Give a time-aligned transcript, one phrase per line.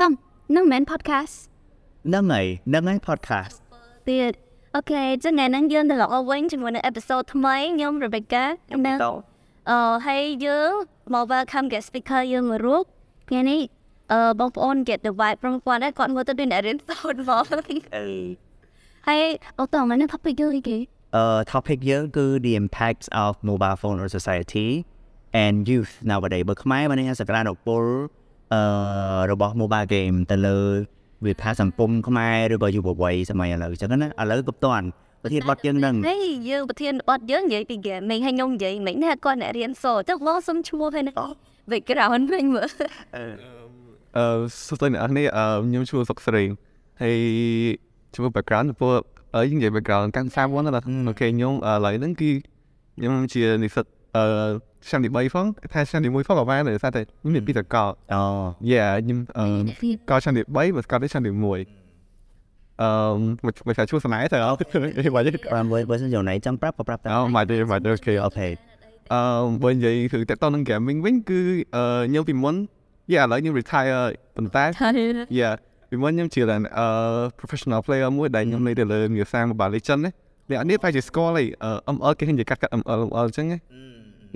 [0.00, 0.12] កំ
[0.56, 1.34] នឹងមិន podcast
[2.06, 3.54] ហ្នឹងហើយហ្នឹងហើយ podcast
[4.08, 4.32] ទៀត
[4.76, 8.44] អូខេចឹងថ្ងៃហ្នឹងយើងត្រឡប់មកវិញជាមួយនឹង episode ថ្មីខ្ញុំ Rebecca
[8.86, 8.92] នៅ
[9.70, 10.70] អឺហើយយើង
[11.14, 12.84] មក welcome guest speaker យើងមួយរូប
[13.28, 13.60] ថ្ងៃនេះ
[14.12, 17.44] អឺបងប្អូន get the vibe from គាត់ដែរគាត់មើលទៅដូចអ្នករៀនសូត្រមក
[17.96, 18.06] អឺ
[19.06, 19.24] ហើយ
[19.58, 20.78] អូតោះមកនៅ topic យើងអីគេ
[21.20, 24.68] uh topic យើងគឺ the impacts of mobile phone on society
[25.42, 27.84] and youth nowadays បើខ្មែរបាននេះសក្តានុពល
[28.52, 28.62] អឺ
[29.30, 30.58] របស់ mobile game ទៅលើ
[31.26, 34.86] វិភាគសង្គមខ្មែរឬក៏យុវវ័យសម័យឥឡូវអញ្ចឹងណាឥឡូវក៏ផ្ទាន់
[35.22, 41.14] ប្រធានបទយើងនឹងនេះយើងប្រធានបទយើងនិយាយពី gaming ហើយខ្ញុំនិយាយមិនណាគាត់អ្នករៀនសូត្រចឹងបងសុំឈ្មោះហើយណា
[41.70, 42.68] background វិញមើល
[44.16, 44.24] អឺ
[44.66, 46.42] សួស្តីអ្នកនរអឺខ្ញុំឈ្មោះសុកស្រី
[47.02, 47.18] ហើយ
[48.14, 49.00] ឈ្មោះ background ពួក
[49.34, 50.70] អឺយើងនិយាយ background កាន់សាមុនណា
[51.08, 52.30] អូខេខ្ញុំឥឡូវហ្នឹងគឺ
[52.96, 53.84] ខ្ញុំជានិស្សិត
[54.16, 54.24] អឺ
[54.88, 58.22] ឆ្នាំទី3ផងថាឆ្នាំទី1ផងក៏បានដែរថាតែខ្ញុំមានពីតកោអូ
[58.70, 59.44] យ៉ាខ្ញុំអឺ
[60.10, 61.42] កោឆ្នាំទី3បើកោទីឆ្នាំទី1
[62.82, 62.90] អឺ
[63.66, 64.58] មិនថាឈ្មោះស្នេហ៍ទៅអត់
[65.14, 68.48] បាច់ប្រាំមួយបើសិនយកណៃចាំប្រាប់ក៏ប្រាប់តែអត់មកទេមកទេអូខេអូខេ
[69.12, 69.20] អឺ
[69.62, 71.40] បើនិយាយគឺតើតនឹង gaming វិញគឺ
[71.76, 72.54] អឺខ្ញុំពីមុន
[73.12, 74.64] យ៉ាឥឡូវខ្ញុំ retire ហើយប៉ុន្តែ
[75.40, 75.54] Yeah
[75.90, 76.86] ពីមុនខ្ញុំជាអឺ
[77.38, 80.12] professional player មួយដែលខ្ញុំលេងទៅលើមាសា Mobile Legends ណា
[80.50, 81.46] អ្នកនេះប្រហែលជាស្គាល់ហើយ
[81.96, 83.58] ML គេហ៊ាននិយាយកាត់កាត់ ML ML អញ្ចឹងណា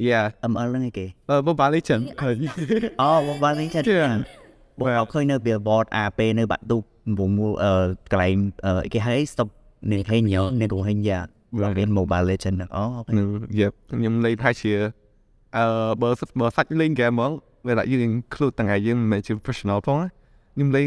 [0.08, 2.34] Yeah ML ហ្នឹងឯគេអឺ Mobile Legends ហើយ
[3.00, 3.84] អូ mobile legend
[4.78, 7.72] បងអត់ឃើញនៅ billboard AP នៅបាត់ទូកំមូលអឺ
[8.12, 8.34] កន្លែង
[8.66, 9.48] អឺគេហៅ stop
[9.92, 10.20] នេះហេញ
[10.60, 11.18] នេះក៏ហេញយ៉ា
[11.78, 12.84] រៀន mobile legend ហ្នឹងអូ
[13.18, 13.26] នឹង
[13.58, 14.72] Yeah ខ្ញុំលេងប្រហែលជា
[15.56, 15.64] អឺ
[16.02, 17.32] បើបើសាច់លេង game ហ្មង
[17.66, 20.08] វាដាក់យើង include ទាំងឯងយើងមិនមែនជា professional ផងណា
[20.54, 20.86] ខ្ញុំលេង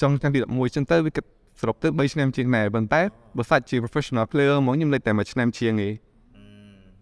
[0.00, 1.24] ចុងឆ្នាំទី11ចឹងទៅវាគិត
[1.60, 3.02] សរុបទៅ3ឆ្នាំជាងដែរប៉ុន្តែ
[3.36, 5.92] បើសាច់ជា professional player ហ្មងខ្ញុំលេងតែមួយឆ្នាំជាងឯង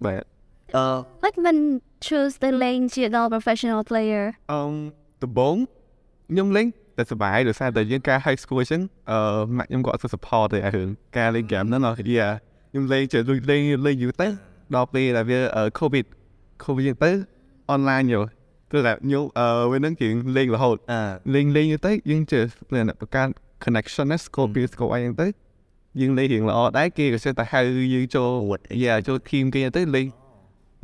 [0.04, 0.33] បាទ
[0.76, 0.84] អឺ
[1.22, 1.58] What when
[2.06, 4.60] choose the lane ជាដល់ professional player អឺ
[5.22, 5.56] ដំបង
[6.30, 6.66] ខ្ញុំលេង
[6.96, 9.18] តែសុបាយដោយសារតែយើងការ high school អញ្ចឹងអឺ
[9.56, 14.28] ម៉ាក់ខ្ញុំក៏អត់សូវ support ទេអារឿងការលេង game ហ្នឹងណាយេខ្ញុំលេងចេះលេងលេងយូរទៅ
[14.74, 15.38] ដល់ពេលដែលវា
[15.78, 16.04] covid
[16.64, 17.10] covid អញ្ចឹងទៅ
[17.74, 18.20] online យោ
[18.72, 21.00] គឺតែខ្ញុំអឺវានឹងជាងលេងរហូតអឺ
[21.34, 23.28] លេងលេងទៅយើងចេះលក្ខណៈបង្កើត
[23.64, 25.26] connection ណា scope ពី scope អីហ្នឹងទៅ
[26.00, 27.60] យើងលេងរៀងល្អដែរគេក៏ចេះតែហៅ
[27.94, 28.28] យើងចូល
[28.84, 30.06] យ៉ាចូល team គេទៅលេង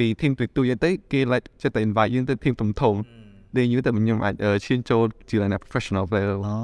[0.01, 2.95] ពី team ទូទូទៅគេ lại ចេះតែ invite យើងទៅ team ធំធំ
[3.57, 4.35] លេងយូរទៅខ្ញុំអាច
[4.65, 6.57] ឈានចូលជាលក្ខណៈ professional player អូ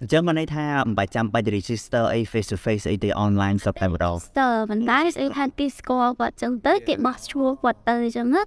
[0.00, 8.42] អញ្ចឹងមកន័យថាមិនបាច់ចាំបាច់ register អី face to face អីទេ online សពតែម្ដងស្ទើប៉ុន្តែស្អីថាគេស្គាល់គាត់ចឹងទៅគេបោះឈ្មោះគាត់ទៅចឹងណា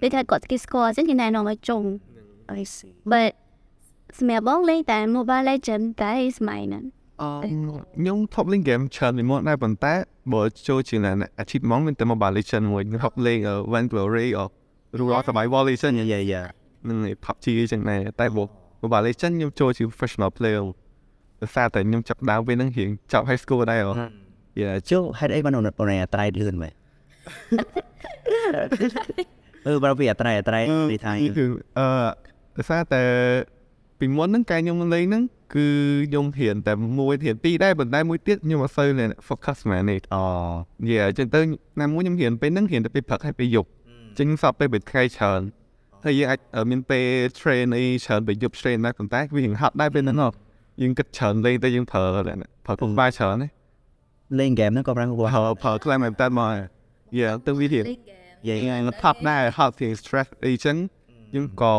[0.00, 1.82] ពេលថាគាត់គេស្គាល់ចឹងគេណែនាំឲ្យចុង
[2.60, 3.30] I see but
[4.18, 6.58] សម្រាប់បងលេងតែ Mobile Legend តែសម័
[7.18, 9.94] យហ្នឹងអឺខ្ញុំ top link game ច្រើនពីមុនដែរប៉ុន្តែ
[10.32, 13.40] បើចូលជាលក្ខណៈ achievement មានតែ Mobile Legends មួយខ្ញុំ top link
[13.72, 14.44] Vainglory ឬ
[14.98, 16.42] Rural Survival Legend យ៉ាយ៉ាយ៉ា
[16.88, 18.42] នឹង PUBG អញ្ចឹងដែរតែបើ
[18.82, 20.64] Mobile Legends ខ្ញុំចូលជា professional player
[21.40, 23.92] ដោយសារតែខ្ញុំចាប់ដើមពេលហ្នឹងរៀងចាប់ high school ដែរអូ
[24.60, 26.72] យ៉ាជុះហេតុអីបានអូនអូនអត្រៃលឿនមែន
[29.66, 31.44] អឺបើពីអត្រៃអត្រៃពីថាគឺ
[31.78, 31.86] អឺ
[32.56, 33.02] ដោយសារតែ
[33.98, 35.22] ពីមុនហ្នឹងកាយខ្ញុំលេងហ្នឹង
[35.54, 35.66] គឺ
[36.08, 38.88] ខ្ញុំរៀនតែមួយរៀនពីរដែរប៉ុន្តែមួយទៀតខ្ញុំអត់សូវ
[39.28, 40.22] focus មែននេះអូ
[40.88, 41.40] យេអញ្ចឹងទៅ
[41.80, 45.40] ណាមួយខ្ញុំរៀនពេលហ្នឹងរៀនតែពេលព្រឹកហើយពេលយប់អញ្ចឹងសពពេលពេលថ្ងៃច្រើន
[46.04, 46.38] ហើយយើងអាច
[46.70, 47.06] មានពេល
[47.38, 50.30] train អីច្រើនពេលយប់ train ដែរប៉ុន្តែវារៀងហាត់ដែរពេលហ្នឹងហ៎
[50.82, 52.02] យើងគិតច្រើនលេងតែយើងប្រើ
[52.66, 53.48] ប្រើកុំបាយច្រើនណា
[54.38, 55.26] លេង game ហ្នឹងក៏ប្រាំងប្រើ
[55.62, 56.52] ប្រើខ្លាំងមែនតើមក
[57.18, 57.84] យេទៅវារៀង
[58.48, 60.76] យាយថ្ងៃថប់ដែរហត់ជាង stress អីចឹង
[61.30, 61.74] ខ្ញុំក៏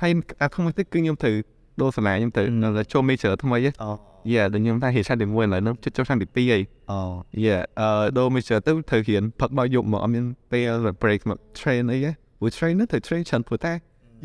[0.00, 1.36] ហើយអាក្នុងទឹកគឺខ្ញុំត្រូវ
[1.80, 3.90] ដូរសាលាខ្ញុំត្រូវនៅចូល major ថ្មីហ៎អូ
[4.32, 7.00] យេដល់ខ្ញុំថាហេតុឆ្នាំទី1ឥឡូវហ្នឹងជិតចូលឆ្នាំទី2ហើយអូ
[7.44, 7.88] យេអឺ
[8.18, 10.72] ដូរ major ទៅត្រូវរៀនផឹកដល់យប់មកអត់មានពេល
[11.02, 13.72] break មក train អីហ៎ព្រោះ train ហ្នឹងត្រូវ train ច្រើនព្រោះតែ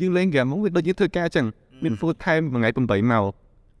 [0.00, 1.46] យើងលេង game ហ្នឹងវាដូចយើងធ្វើការចឹង
[1.82, 3.24] មាន full time មួយថ្ងៃ8ម៉ោង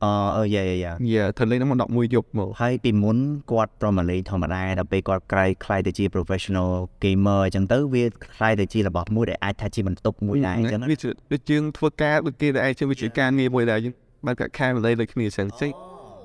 [0.04, 3.18] អអឺយ៉ាយ៉ាយ៉ាយេត្រូវលេងហ្នឹងមក11យប់មកហើយពីមុន
[3.50, 6.70] គាត់ប្រមាលេងធម្មតាដល់ពេលគាត់ក្រៃខ្លាយទៅជា professional
[7.02, 8.04] gamer អញ្ចឹងទៅវា
[8.34, 13.94] ខ្លាយទៅជារបស់មួយដែលអាចថាជាបន្ទុកមួយដែរអញ្ចឹងណាវាជាដូចយើងធ្វើការដូចគេដែរជាវាជាការងារមួយដែរយើង
[14.26, 15.70] បានកាត់ខែម្លេះដូចគ្នាអញ្ចឹងចឹង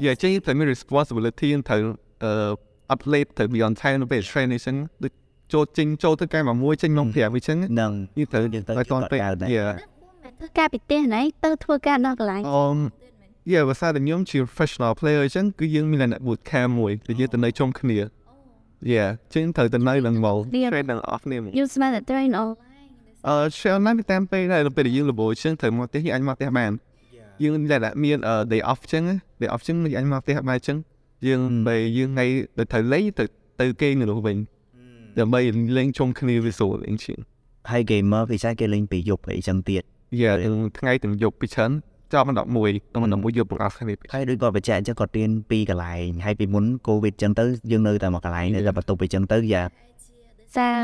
[0.05, 1.81] យ៉ាចេះតែមាន responsibility ត្រូវ
[2.23, 2.31] អឺ
[2.93, 5.11] update ត្រូវ be on time នៅពេល training ចឹងដូច
[5.53, 9.67] ចូលចេញចូលទៅការមួយចេញមក5អញ្ចឹងនឹងយើងត្រូវយើងទៅឲ្យតនពេលកើតដែរយ៉ា
[10.39, 12.77] ធ្វើការពីផ្ទះណៃទៅធ្វើការដល់កន្លែងអម
[13.51, 17.99] យ៉ាបើសារតែខ្ញុំជា professional player អញ្ចឹងគឺយើងមានលក្ខណៈ boot camp មួយដែលយើងទៅនៅជុំគ្នា
[18.91, 20.37] យ៉ាចឹងត្រូវទៅនៅនឹងមក
[20.71, 22.51] train នឹង off នេះមក you smell the train all
[23.27, 26.71] អឺ share ណាស់តាមពេលដែរដល់ពេលដែលយើងលបអញ្ចឹងត្រូវមកផ្ទះយើងអាចមកផ្ទះបាន
[27.43, 28.17] យើងដែលមាន
[28.51, 29.03] day off អញ្ចឹង
[29.41, 30.77] day off អញ្ចឹងយើងអាចមកផ្ទះបានអញ្ចឹង
[31.27, 32.25] យើងពេលយើងថ្ងៃ
[32.57, 33.25] ទៅត្រូវលេងទៅ
[33.61, 34.37] ទៅគេងនៅនោះវិញ
[35.19, 35.41] ដើម្បី
[35.77, 37.17] លេងជុំគ្នាវាស្រួលអញ្ចឹង
[37.71, 39.83] ហើយ gamer ពិសេសគេលេងពីយប់អីចឹងទៀត
[40.21, 40.31] យ៉ា
[40.79, 41.71] ថ្ងៃទាំងយប់ពីច្រើន
[42.13, 49.63] ចប់ដល់11ដល់11យកបង្អស់គ្នាហើយដូចគាត់បញ្ជាក់អញ្ចឹងគាត់រៀនពីកន្លែងហើយពីមុនកូវីដអញ្ចឹងទៅយើងនៅតែមកកន្លែងតែបន្ទប់អញ្ចឹងទៅយ៉ា
[50.55, 50.75] សារ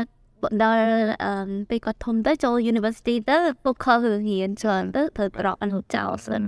[0.62, 0.80] ដល់
[1.24, 6.42] អឺពេលគាត់ធំទៅចូល university ទៅពួកខលរៀនច្រើនទៅត្រូវប្រកអនុចោលសិន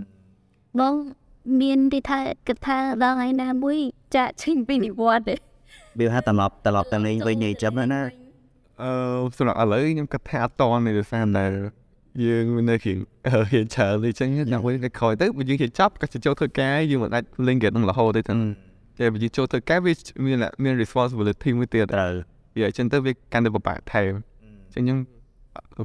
[0.81, 0.95] បង
[1.61, 3.79] មានទីថាគិតថាដល់ថ្ងៃណាមួយ
[4.17, 5.35] ចាក់ចេញពីនិវត្តន៍ទេ
[5.99, 8.01] វាថាត្រឡប់ត្រឡប់ទៅលេងវិញអីចឹងណា
[8.83, 8.91] អឺ
[9.37, 11.45] សម្រាប់ឥឡូវខ្ញុំគិតថាអត់តនេះដោយសារតែ
[12.25, 12.99] យើងមាននៅជាង
[13.53, 18.41] រៀនច្រើនអញ្ចឹងដល់វិញគេក្រោយទៅបើយើងជាចាប់ក៏ចូលធ្វើការយើងមិនអាចលេងហ្គេមនឹងរហូតទេទាំង
[18.99, 19.93] តែបើយើងចូលធ្វើការវា
[20.27, 22.13] មានមាន responsibility មួយទៀតត្រូវ
[22.57, 24.99] វាអញ្ចឹងទៅវាកាន់តែពិបាកថែមអញ្ចឹងខ្ញុំ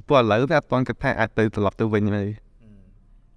[0.08, 2.24] ពួកឥឡូវតែអត់ទាន់គិតថាអាចទៅត្រឡប់ទៅវិញទេ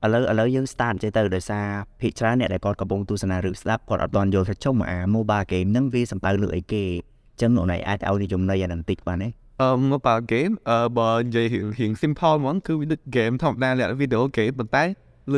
[0.05, 1.67] ឥឡូវឥឡូវយើង start ចេះទៅដោយសារ
[2.01, 9.29] ភិកច្រើនអ្នកដែលគាត់កំពុងទស្សនាឬស្ដាប់គាត់អត់ទាន់យល់ថាចុះមកអា mobile game ហ្នឹងវាសំដៅលើអីគេអញ្ចឹងអូនឯងអាចឲ្យនិយមន័យអានឹងតិចបានទេ
[9.61, 14.85] អឺ mobile game អឺបើនិយាយរៀងរៀង simple ហ្មងគឺវាដូច game ធម្មតាលក្ខណៈ video game ប៉ុន្តែ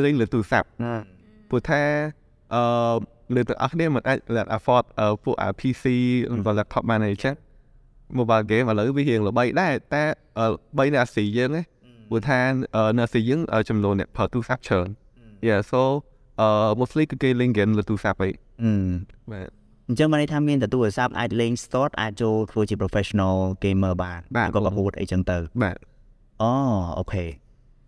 [0.05, 0.67] លេងលើទូរស័ព្ទ
[1.49, 1.81] ព្រោះថា
[2.53, 2.61] អឺ
[3.35, 5.83] លើទាំងអស់គ្នាមិនអាច let afford អឺពួក PC
[6.31, 7.35] ឬ laptop បានទេចឹង
[8.17, 10.03] mobile game ឥឡូវវារៀងល្បីដែរតែ
[10.37, 10.45] អឺ
[10.77, 11.63] បីនៅអាស៊ីយើងណា
[12.09, 12.39] ព្រោះថា
[12.75, 14.87] អឺនៅអាស៊ីយើងអឺចំនួនអ្នកប្រើទូរស័ព្ទច្រើន
[15.47, 15.81] Yeah so
[16.41, 16.47] អឺ
[16.79, 18.33] mostly គឺគេលេង game លើទូរស័ព្ទឯង
[18.63, 18.71] អឺ
[19.31, 19.49] បាទ
[19.87, 25.77] អញ្ចឹងបានន័យថាមានតែទូរស័ព្ទអាចលេង slot អាចចូលធ្វើជា professional gamer បានបាទក៏ប្រហួតអីចឹងទៅបាទ
[26.41, 26.53] អូ
[26.99, 27.25] អូខេ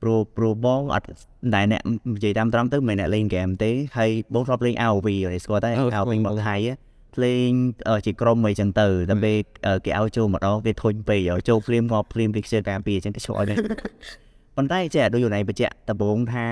[0.01, 1.07] ព្រោះព្រោះបងអត់
[1.55, 1.81] ដែលអ្នក
[2.15, 6.73] និយាយតាមត្រង់ទៅមិនមែនអ្នកលេងហ្គេមទេហើយបងធ្លាប់លេង ROV ហើយស្គាល់តែអឺ ROV ស្គាល់មកថៃ á
[7.23, 7.51] លេង
[7.89, 9.37] អឺជាក្រុមអីចឹងទៅតែពេល
[9.67, 13.57] អឺគេឲ្យចូលម្ដងគេធុញពេកឲ្យចូលភ្លាមងាប់ភ្លាមគេខ្ជិលការពារអញ្ចឹងគេឆ្អល់ដែរ
[14.55, 16.47] ប៉ុន្តែចេះដូចយូរណៃបញ្ជាក់ដំបូងថា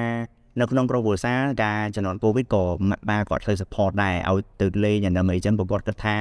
[0.60, 6.16] នៅក្នុងក្រុមគ្រួសារការជំនាន់ Covid ក៏ម៉ាក់បាគាត់ធ្វើ support ដែរឲ្យទៅលេងអាហ្នឹងអីចឹងព្រោះគាត់គិតថា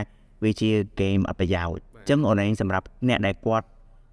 [0.44, 3.66] វាជា game អត់ប្រយោជន៍អញ្ចឹងអូនឯងសម្រាប់អ្នកដែលគាត់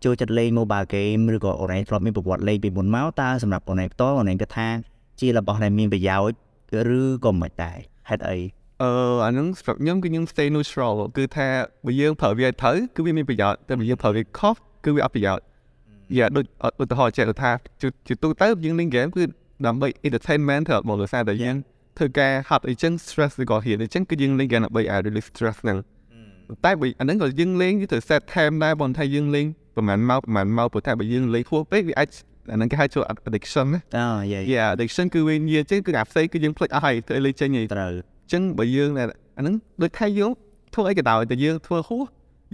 [0.03, 4.67] ចូលចិត្តលេង mobile game ឬក៏អូនឯងធ្លាប់មានប្រវត្តិលេងពីមុនមកតើសម្រាប់អូនឯងផ្ទាល់អូនឯងគិតថា
[5.19, 6.35] ជារបស់ដែលមានប្រយោជន៍
[6.99, 7.77] ឬក៏មិនដែរ
[8.09, 8.37] ហេតុអី
[8.81, 8.91] អឺ
[9.25, 11.47] អាហ្នឹងសម្រាប់ខ្ញុំគឺខ្ញុំ stay neutral គឺថា
[11.85, 14.55] បើយើងប្រើវាឲ្យត្រូវគឺវាមានប្រយោជន៍តែបើយើងប្រើវាខុស
[14.85, 15.43] គឺវាអត់ប្រយោជន៍
[16.17, 16.45] យ៉ាដូច
[16.81, 19.23] ឧទាហរណ៍ចេះថាជាជាទូទៅយើងលេង game គឺ
[19.65, 21.55] ដើម្បី entertainment ទៅមកដោយសារតែយើង
[21.97, 25.77] ធ្វើការហាត់អីចឹង stress ឬក៏ហ៊ានអីចឹងគឺយើងលេង game ដើម្បីឲ្យ release stress ហ្នឹង
[26.65, 29.45] តែបើអាហ្នឹងក៏យើងលេងគឺត្រូវ set time ដែរបើថាយើងលេង
[29.75, 32.09] ប្រហែលម៉ោងប្រហែលម៉ោងព្រោះថាបើយើងលេងហួសពេកវាអាច
[32.51, 39.05] អាហ្នឹងគេហៅចូល addiction ណាអូយាយ Yeah addiction គឺវានិយាយចឹងគឺអាផ្សេងគឺយើងភ្លេចអស់ហើយធ្វើឲ្យលេងចេញហីត្រូវអញ្ចឹងបើយើងអា
[39.41, 40.31] ហ្នឹងដូចថាយើង
[40.73, 42.03] ធ្វើអីក៏ដោយតែយើងធ្វើហួស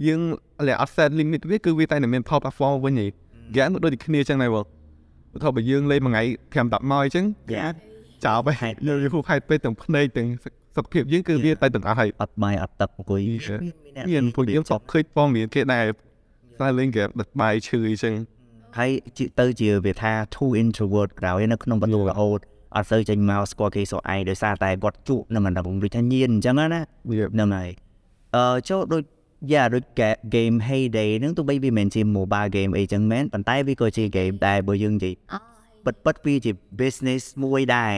[0.06, 0.20] យើង
[0.68, 3.06] លាអត់ set limit វាគឺវាតែតែមាន pop platform វិញហី
[3.56, 4.64] game ដូចតែគ្នាអញ្ចឹងដែរបង
[5.32, 6.22] បើថាបើយើងលេងមួយថ្ងៃ
[6.52, 7.24] 5 10ម៉ោងអញ្ចឹង
[7.54, 7.66] យ៉ា
[8.24, 10.28] ចោលទៅហេតុយើងហួសហេតុពេកទាំងភ្នែកទាំង
[10.76, 13.20] សុខភាពយើងគឺវាទៅទាំងអស់ហើយអត់បាយអត់ទឹកអង្គុយ
[14.10, 15.84] មានពួកយើងក៏ឃើញព័ត៌មានគេដែរ
[16.60, 18.14] តែលេង game ដឹកបាយឈឺអញ្ចឹង
[18.78, 22.38] ហើយជាទៅជាវាថា too introvert ក្រោយនៅក្នុងបន្ទប់រហូត
[22.76, 27.70] អត់សូវចេញមកស្គាល់គេសួរឯងដោយសារតែគាត់ជួបនឹងមិនដឹងដូចថាញៀនអញ្ចឹងណាវាហ្នឹងហើយ
[28.36, 29.02] អឺចូលដូច
[29.52, 35.14] យ៉ាដូច ga- game Heyday ហ្នឹងទោះបីវាមិនមែនជា mobile game អីចឹងមែនប៉ុន្តែវាក៏ជា game ដែរបើយើងនិយាយ
[35.84, 36.50] ពិតពិតវាជា
[36.80, 37.94] business មួយដែរ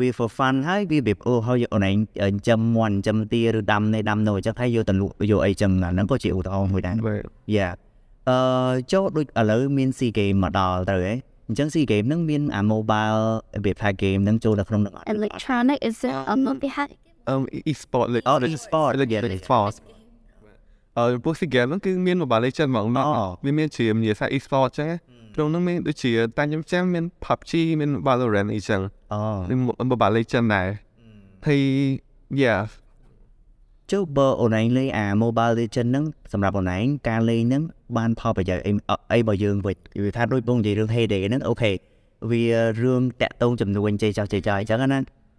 [0.00, 7.22] វា for fun ហើយវាវាអូហើយអូនឯងចិញ្ចឹមមាន់ចិញ្ចឹមទាឬដាំនេះដាំនោះអញ្ចឹងហើយយកទៅលក់យកអីចឹងអាហ្នឹងក៏ជាឧទាហរណ៍មួយដែរបាទ
[7.56, 7.68] យ៉ា
[8.28, 8.38] អឺ
[8.92, 11.12] ចូលដូចឥឡូវមាន SEA Game មកដល់ទៅហ៎
[11.48, 13.20] អញ្ចឹង SEA Game ហ្នឹងមានអា mobile
[13.64, 16.90] វាថា game ហ្នឹងចូលនៅក្នុងហ្នឹងអត់ electronic is it អត់មកពីហាត់
[17.28, 17.36] អឺ
[17.70, 19.74] e-sport លេខអូ e-sport លេខ e-sport
[20.98, 23.04] អឺពួក SEA Games ហ្នឹងគឺមាន Mobile Legends ហ្មងអូ
[23.44, 24.88] វាមានជានិយាយថា e-sport ចឹង
[25.34, 28.80] ក្នុងហ្នឹងមានដូចជាតែខ្ញុំចាំមាន PUBG មាន Valorant អីចឹង
[29.12, 29.58] អូមាន
[29.90, 30.68] Mobile Legends ដែរ
[31.46, 31.62] ហើយ
[32.42, 32.62] yeah
[33.90, 37.62] ចុះបើអូនឯងលេងអា Mobile Legend ហ្នឹងសម្រាប់អូនឯងការលេងហ្នឹង
[37.96, 41.72] បានផលប្រយោជន៍អីអអីបើយើងវិញវាថាដូចបងនិយាយរឿង Heyday ហ្នឹងអូខេ
[42.30, 42.44] វា
[42.82, 44.98] រឿងតាក់ទងចំនួនចេះចោះចេះចោះអញ្ចឹងណា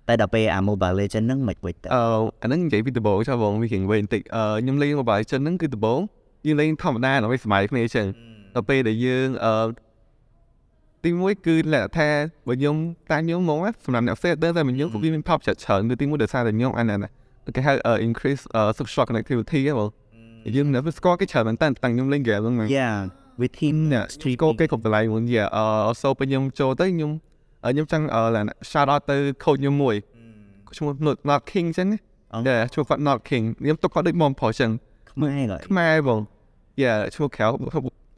[0.09, 2.01] តែដល់ពេលអា Mobile Legend ហ្នឹងមិនវិញទៅអឺ
[2.43, 5.99] អាហ្នឹងនិយាយពីដំបូងចុះបងវាគិតវិញបន្តិចអឺខ្ញុំលេង Mobile Legends ហ្នឹងគឺដំបូង
[6.45, 8.07] យើងលេងធម្មតាដើម្បីសម័យគ្នាចឹង
[8.55, 9.67] ដល់ពេលដែលយើងអឺ
[11.05, 12.09] ទីមួយគឺលក្ខថា
[12.47, 12.75] បើខ្ញុំ
[13.11, 17.09] តាខ្ញុំមកណាសម្រាប់អ្នកផ្សេងដឹងតែខ្ញុំគឺវាមាន pop ចាត់ច្រើនគឺទីមួយដោយសារតែខ្ញុំអានណា
[17.55, 17.73] គេហៅ
[18.07, 18.43] increase
[18.79, 19.89] social connectivity ហ៎បង
[20.55, 22.91] យើងនៅស្គាល់គេច្រើនមែនតើតាំងខ្ញុំលេង game ហ្នឹងយ៉ា
[23.41, 25.63] with team អ្នក street កោគេគ្រប់កន្លែងមួយយ៉ាអឺ
[26.01, 27.11] so ពេលខ្ញុំចូលទៅខ្ញុំ
[27.63, 28.05] ខ្ញុំចង់
[28.71, 29.95] shout out ទៅ coach ខ្ញុំមួយ
[30.77, 30.91] ឈ្មោះ
[31.29, 31.99] Not King ចឹងណា
[32.47, 34.71] យ៉ាឈ្មោះគាត់ Not King ខ្ញុំទុកគាត់ដូចមកប្រុសចឹង
[35.11, 36.19] ខ្មែរក៏ខ្មែរបង
[36.81, 37.45] យ៉ាឈ្មោះក្រៅ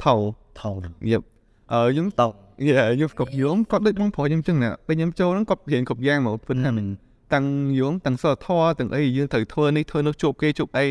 [0.04, 0.16] ថោ
[0.60, 0.76] ថង
[1.12, 1.26] យប់
[1.72, 2.28] អឺខ្ញុំតោ
[2.68, 6.86] យ៉ាខ្ញុំគាត់យំគាត់ដូចមកប្រុសខ្ញុំចឹងណាពេលខ្ញុំចូលហ្នឹងគាត់រៀនគ្រប់យ៉ាងមកពិតថាមិន
[7.34, 7.46] តាំង
[7.80, 10.86] យងតាំងសធរទាំងអីយើងត្រូវធ្វើនេះធ្វើនោះជួបគេជួបអី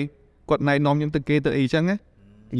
[0.48, 1.96] គាត់ណែនាំខ្ញុំទៅគេទៅអីចឹងណា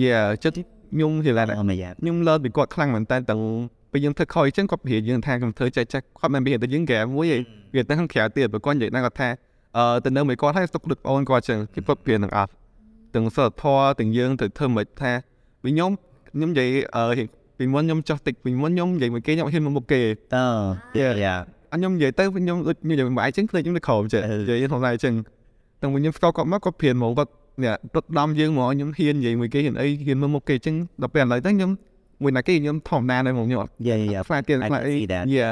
[0.03, 0.57] យ៉ាចិត្ត
[0.93, 3.41] ខ្ញុំនិយាយឡានអមយ៉ាខ្ញុំលើពីគាត់ខ្លាំងមែនតើទាំង
[3.93, 7.41] ពេលយើងធ្វើខុសអញ្ចឹងគាត់ប្រៀបយើងថាខ្ញុំធ្វើចេះចេះគាត់មិនប្រៀបទៅយើងហ្គេមមួយឯង
[7.75, 9.29] វាទៅខាងក្រៅទៀតបើគាត់និយាយណាគាត់ថា
[9.77, 12.51] អឺទៅនៅមួយគាត់ហើយទុកដូចអូនគាត់អញ្ចឹងគេគាត់ប្រៀបនឹងអត់
[13.15, 15.13] ទាំងសិលធម៌ទាំងយើងទៅធ្វើមិនថា
[15.65, 15.91] វិញខ្ញុំ
[16.31, 17.25] ខ្ញុំនិយាយអឺ
[17.59, 20.01] ពីមុនខ្ញុំចោះតិចពីមុនខ្ញុំនិយាយមួយគេខ្ញុំហ៊ានមកមុខគេ
[20.35, 20.47] តើ
[20.99, 21.35] យ៉ា
[21.73, 25.15] អញខ្ញុំនិយាយទៅខ្ញុំដូចខ្ញុំនិយាយមួយអញ្ចឹងភ្លេចខ្ញុំទៅក្រោមចេះនិយាយធម្មតាអញ្ចឹង
[25.81, 27.31] តែខ្ញុំស្គាល់គាត់មកគាត់ព្រានហ្មងគាត់
[27.63, 31.71] នេះដុតដំយើងហ្មងខ្ញុំហ៊ាននិយាយមួយគេហ៊ានអីហ៊ានមកមុខគេអញ្ចឹងដល់ពេលឥឡូវទៅខ្ញុំ
[32.23, 35.25] មួយណាគេខ្ញុំធម្មតាដែរហ្មងខ្ញុំអត់យ៉ាយ៉ាខ្លាចទៀត I ខ្លាច can អី see that.
[35.35, 35.49] យ៉ា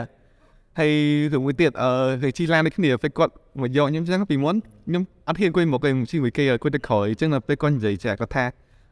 [0.79, 0.93] ហើយ
[1.33, 1.91] រឿងមួយទៀតអឺ
[2.23, 4.57] គេជីឡានដូចគ្នាពេលគាត់មកយកខ្ញុំអញ្ចឹងពីមុន
[4.89, 8.45] ខ្ញុំអត់ហ៊ានអង្គុយមកគេជីមួយគេគាត់ទៅក្រោយអញ្ចឹងដល់ពេលគាត់និយាយចាគាត់ថា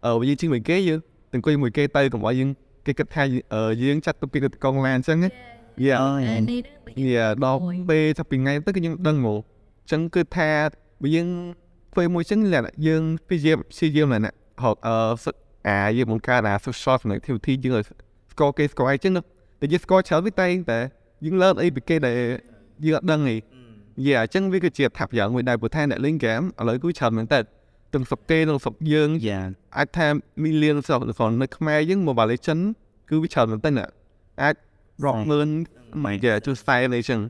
[0.04, 0.99] អឺយើងជីមួយគេយើង
[1.30, 2.50] ទៅអង្គុយមួយគេទៅកុំឲ្យយើង
[2.87, 3.23] គេគិតថា
[3.54, 5.30] អឺយើងចាត់ទុកគេទៅកងឡានអញ្ចឹងណា
[5.87, 6.23] យ៉ាអូយ
[7.14, 7.59] យ៉ាដល់
[7.90, 10.50] ពេលថាពីថ្ងៃទៅគឺខ្ញុំដឹងមកអញ្ចឹងគឺថា
[11.02, 11.28] បើយើង
[11.92, 15.35] ធ្វើមួយអញ្ចឹងលក្ខណៈយើងព្យាយាមព្យាយាមលក្ខណៈហត់អឺសឹក
[15.69, 17.85] អាយើងបង្កើតអា social connectivity យើងឲ្យ
[18.33, 19.13] ស្គាល់គេស្គាល់អីអញ្ចឹង
[19.61, 20.79] តែយើងស្គាល់ច្រើនវាតែងតែ
[21.25, 22.17] យើងលើកអីពីគេដែល
[22.85, 23.37] យើងអត់ដឹងអី
[24.07, 27.41] យ៉ាអញ្ចឹងវាគឺជាថាប់យ៉ាងមួយដែរព្រោះថាអ្នកលេងហ្គេមឥឡូវគឺច្រើនមែនតើ
[27.95, 29.41] ទាំងស្រុកគេនិងស្រុកយើងយ៉ា
[29.79, 30.07] អាចថា
[30.45, 32.63] million ស្រុក còn នៅខ្មែរយើង Mobile Legend
[33.09, 33.87] គឺវាច្រើនមែនតើ
[34.43, 34.55] អាច
[35.05, 35.49] រាប់ម៉ឺន
[36.05, 37.21] មិនយ៉ាជួយ style អីចឹង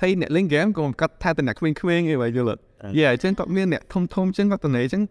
[0.00, 2.60] ហើយអ្នកលេង game ក៏មិនកាត់ថាតែអ្នកក្មេងៗឯងបើយល់អត់
[2.98, 5.02] យ៉ាអញ្ចឹងគាត់មានអ្នកធំធំអញ្ចឹងគាត់ទៅណេអញ្ចឹង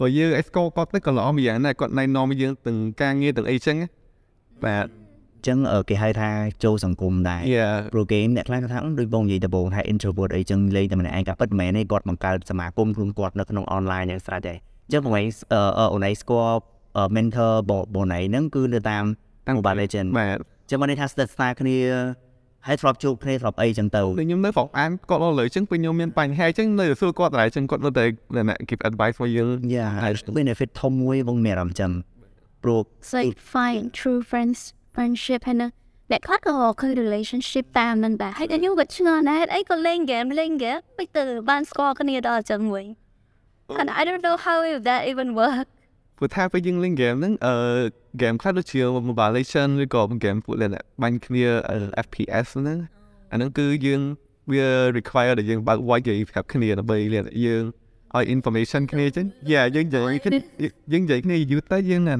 [0.00, 3.88] ក៏យើងអេស្កូគាត់ទៅក៏ល្អម្យ៉ាងដែរគាត់ណែនាំយើងទាំងការងារទាំងអីចឹងណា
[4.64, 4.86] បាទ
[5.36, 6.30] អញ្ចឹងអឺគេហៅថា
[6.64, 16.58] ចូលសង្គមដែរយ៉ាព្រោះគេអ្នកខ្លះគាត់ថាអឺដូចបងនិយាយដំបូងថា introvert អីចឹងលេងតែម្នាក់ឯងក៏ពិតមែនទេគាត់បង្កើតសមាគមខ្លួនគាត់នៅក្នុង online យ៉ាងស្រេចដែរអញ្ចឹងបងឯងអឺអូនឯងស្គាល់
[16.96, 19.04] អឺ mentor បងបងឯងហ្នឹងគឺនៅតាម
[19.56, 21.76] Mobile Legend បាទអញ្ចឹងមកនេះថាស្ទើរស្នាគ្នា
[22.66, 28.04] ហើយធ្លាប់ជួបគ្នាធ្លាប់អីចឹងទៅដូចខ្ញុំនៅផងអានគាត់លើអញ្ចឹងពេលខ្ញុំមានបញ្ហាអញ្ចឹងនៅសួរគាត់ដែរអញ្ចឹងគាត់នៅតែ
[28.48, 31.90] អ្នក give advice មកយើងយ៉ាហើយ benefit ធំមួយបងមានអារម្មណ៍ចឹង
[32.62, 34.60] ព្រោះ It's like find true friends
[34.94, 35.70] friendship ហើយនឹង
[36.10, 42.86] អ្នកខ្លះក៏គឺ relationship តាមនឹងដែរហើយខ្ញុំក៏ឆ្ងល់ដែរអីក៏លេង game លេង game មិនទៅបានស្គាល់គ្នាដល់អញ្ចឹងវិញ
[43.80, 45.66] and I don't know how if that even work
[46.20, 47.54] ព្រោះថាពេលយើងលេង game ហ្នឹងអឺ
[48.20, 50.70] game ខ្លះដូចជា Mobile Legends ឬក៏ game ពួកលេង
[51.02, 51.44] បាញ់គ្នា
[52.06, 52.78] FPS ហ្នឹង
[53.32, 54.00] អាហ្នឹងគឺយើង
[54.52, 54.66] វា
[54.98, 57.64] require ដែលយើងបើក voice និយាយប្រាប់គ្នាដើម្បីលេងយើង
[58.16, 60.38] ឲ្យ information គ្នាអញ្ចឹងយ៉ាយើងនិយាយគ្នា
[60.92, 62.14] យើងនិយាយគ្នាយូរទៅយើងណា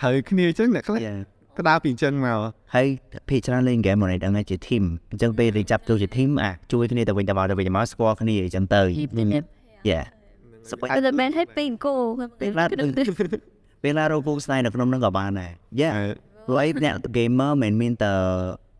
[0.00, 1.14] ត្រូវគ្នាអញ្ចឹងអ្នកខ្លះយ៉ា
[1.58, 2.38] ក្តារពីអញ្ចឹងមក
[2.74, 2.86] ហើយ
[3.28, 8.82] ភាគច្រើនលេង game មកនេះដឹងថាជា team អញ្ចឹងពេលរៀបចាប់ចូលជា team អាជួយគ្នាទៅវិញទៅមកទៅវិញទៅមកស្គាល់គ្នាអញ្ចឹងទៅ
[9.90, 10.04] Yeah
[10.70, 11.94] សប្បាយតែមិនឲ្យពេញគោ
[12.40, 12.66] ពេលខ្លះ
[13.82, 15.94] ពេលណារកពូស្នៃនៅក្នុងហ្នឹងក៏បានដែរ Yeah
[16.46, 18.12] ព្រោះអីអ្នក gamer មិនមានតែ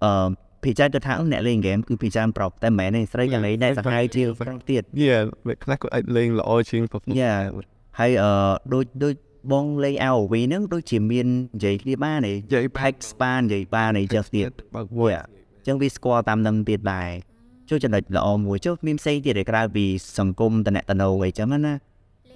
[0.04, 0.28] អឺ
[0.64, 7.34] ភាគច្រើនទៅថាអ្នកលេង game គឺភាគច្រើនប្រុសតែមិនមែនទេស្រីយ៉ាងនេះដែរសាហាវជាងប្រុសទៀតយ៉ាវាខ្លះក៏អាចលេងល្អជាងប្រពន្ធយ៉ា
[8.00, 8.32] ហើយអឺ
[8.74, 9.14] ដូចដូច
[9.52, 17.10] បងលេង ROV ហ្នឹងដូចជាមាននិយាយគ្នាបានទេនិយាយ pack span និយាយបានទេ just ទៀតបើកមួយអញ្ចឹងវាស្គាល់តាមនឹងទៀតដែរ
[17.72, 19.84] ចុះចំណុចល្អមួយចុះមានផ្សេងទៀតឯក្រៅពី
[20.18, 20.84] សង្គមតំណែង
[21.24, 21.74] អីចឹងណា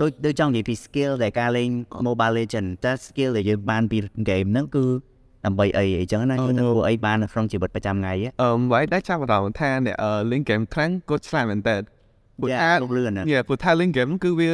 [0.00, 1.68] ដូចដូចចង់និយាយពី skill ដែលការលេង
[2.06, 4.84] Mobile Legend តែ skill ដែលយើងបានពី game ហ្នឹងគឺ
[5.44, 9.96] ដើម្បីអីអីចឹងណាគឺទៅធ្វើអីបាននៅក្នុងជីវិតប្រចាំថ្ងៃហ៎អឺមិនដែរចាប់អារម្មណ៍ថាអ្នក
[10.30, 11.76] លេង game ខ្លាំងគាត់ឆ្លាតមែនតើ
[12.40, 14.50] ព្រោះថាលឿនណា Yeah ព្រោះថា link game គឺវា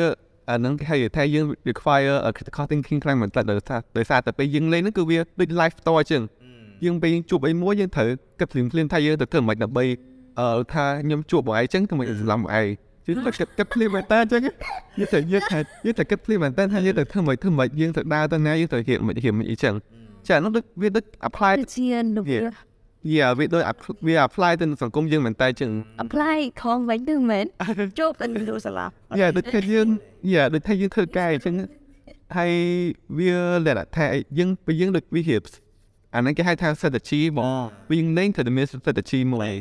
[0.50, 6.22] អាហ្នឹងគេហៅថាយើង require a critical thinking ខ្លាំងមែនតើដោយសារដោយសារតែពេលយើងលេងហ្នឹងគឺវាដូច live ផ្ទាល់អញ្ចឹង
[6.84, 8.08] យើងពេលយើងជួបអីមួយយើងត្រូវ
[8.40, 9.84] គិតភ្លាមភ្លាមថាយើងទៅធ្វើមិនដើម្បី
[10.40, 12.66] អឺថាខ្ញុំជួបបងឯងអញ្ចឹងធ្វើមិនស្លាប់បងឯង
[13.06, 19.74] ជឿតែគិតគិតភ្លាមមែនតើអញ្ចឹងយើងតែយើងថាយើងតែគិតភ្លាមមែនតើថាយើងទៅធ្វើមិនធ្វើមិនយើងទៅដើរទៅណាយើងទៅរៀបមិនរៀបមិនអីចឹង
[20.28, 22.40] ចានោះដូចវាដូច apply ជានវា
[23.16, 25.70] Yeah វាដូច app- វា apply ទៅនឹងសង្គមយើងមែនតើអញ្ចឹង
[26.04, 27.44] apply ខំវិញទៅមែន
[27.98, 28.86] ជួបទៅดูសាលា
[29.20, 29.86] យ៉ាដូចថាយើង
[30.32, 31.54] យ៉ាដូចថាយើងធ្វើការអញ្ចឹង
[32.36, 32.52] ហើយ
[33.18, 33.32] វា
[33.66, 34.06] លក្ខណៈថា
[34.38, 35.42] យើងពេលយើងដូចវាហៀប
[36.14, 37.46] អាហ្នឹងគេហៅថា strategy បង
[37.90, 39.52] វាយើងលេងទៅតែមាន strategy មួយ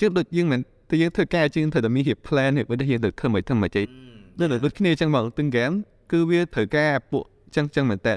[0.00, 3.84] ជឿដូចយើងមិនតែយើងធ្វើការជាងត្រូវតែមានហៀប plan ហៀបដូចយើងទៅធ្វើមិនធ្វើមិនចេះ
[4.38, 5.74] ដូចដូចគ្នាអញ្ចឹងបងទាំង game
[6.10, 8.14] គឺវាត្រូវការពួកអញ្ចឹងអញ្ចឹងមែនតើ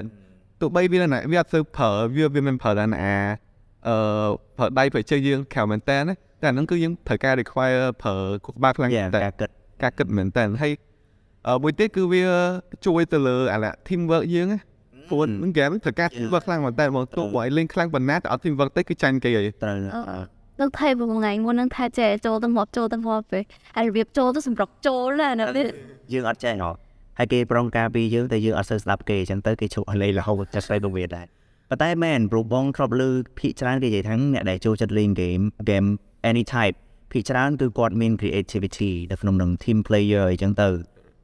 [0.60, 3.00] ទោះបីវាណាវាអត់ទៅប្រើវាវាមិនប្រើដល់ណា
[3.88, 3.96] អឺ
[4.58, 6.12] ប្រើដៃប្រើជើងយើងខៅមែនតើណា
[6.42, 8.14] តែអាហ្នឹងគឺយើងត្រូវការ require ប្រើ
[8.44, 9.50] គូក្បាលខ្លាំងយ៉ាតែការគិត
[9.82, 10.72] ការគិតមែនតើហើយ
[11.46, 12.22] អឺមួយទៀតគឺវា
[12.86, 14.58] ជួយទៅលើអាឡា team work យើងណា
[15.10, 19.76] ព្រោះនឹងហ្គេមត្រូវការ team work ខ្លាំងមែនតើមកទោះបីលេងខ្លាំងប៉ុណ្ណាតែអត់ team work ទេគឺចាញ់គេហើយត្រូវ
[20.60, 23.42] នឹងថៃមួយថ្ងៃមុននឹងថៃចេះចូលទៅមកចូលទៅមកពេល
[23.76, 25.62] ហើយរបៀបចូលទៅសម្រុកចូលណាណាវា
[26.12, 26.70] យើងអត់ចេះហ៎
[27.18, 31.26] ហើយគេប្រងការពីយើងតែយើងអត់សូវស្ដាប់គេអញ្ចឹងទៅគេឈប់ឲ្យលេងរហូតចាស់ស្រីទៅវាដែរ
[31.70, 35.88] ប៉ុន្តែមែនព្រោះបងធ្លាប់លើភាគច្រើនគេនិយាយថាអ្នកដែលចូលចិត្តលេង game game
[36.30, 36.76] any type
[37.12, 40.68] ភាគច្រើនគឺគាត់មាន creativity នៅក្នុងនឹង team player អីចឹងទៅ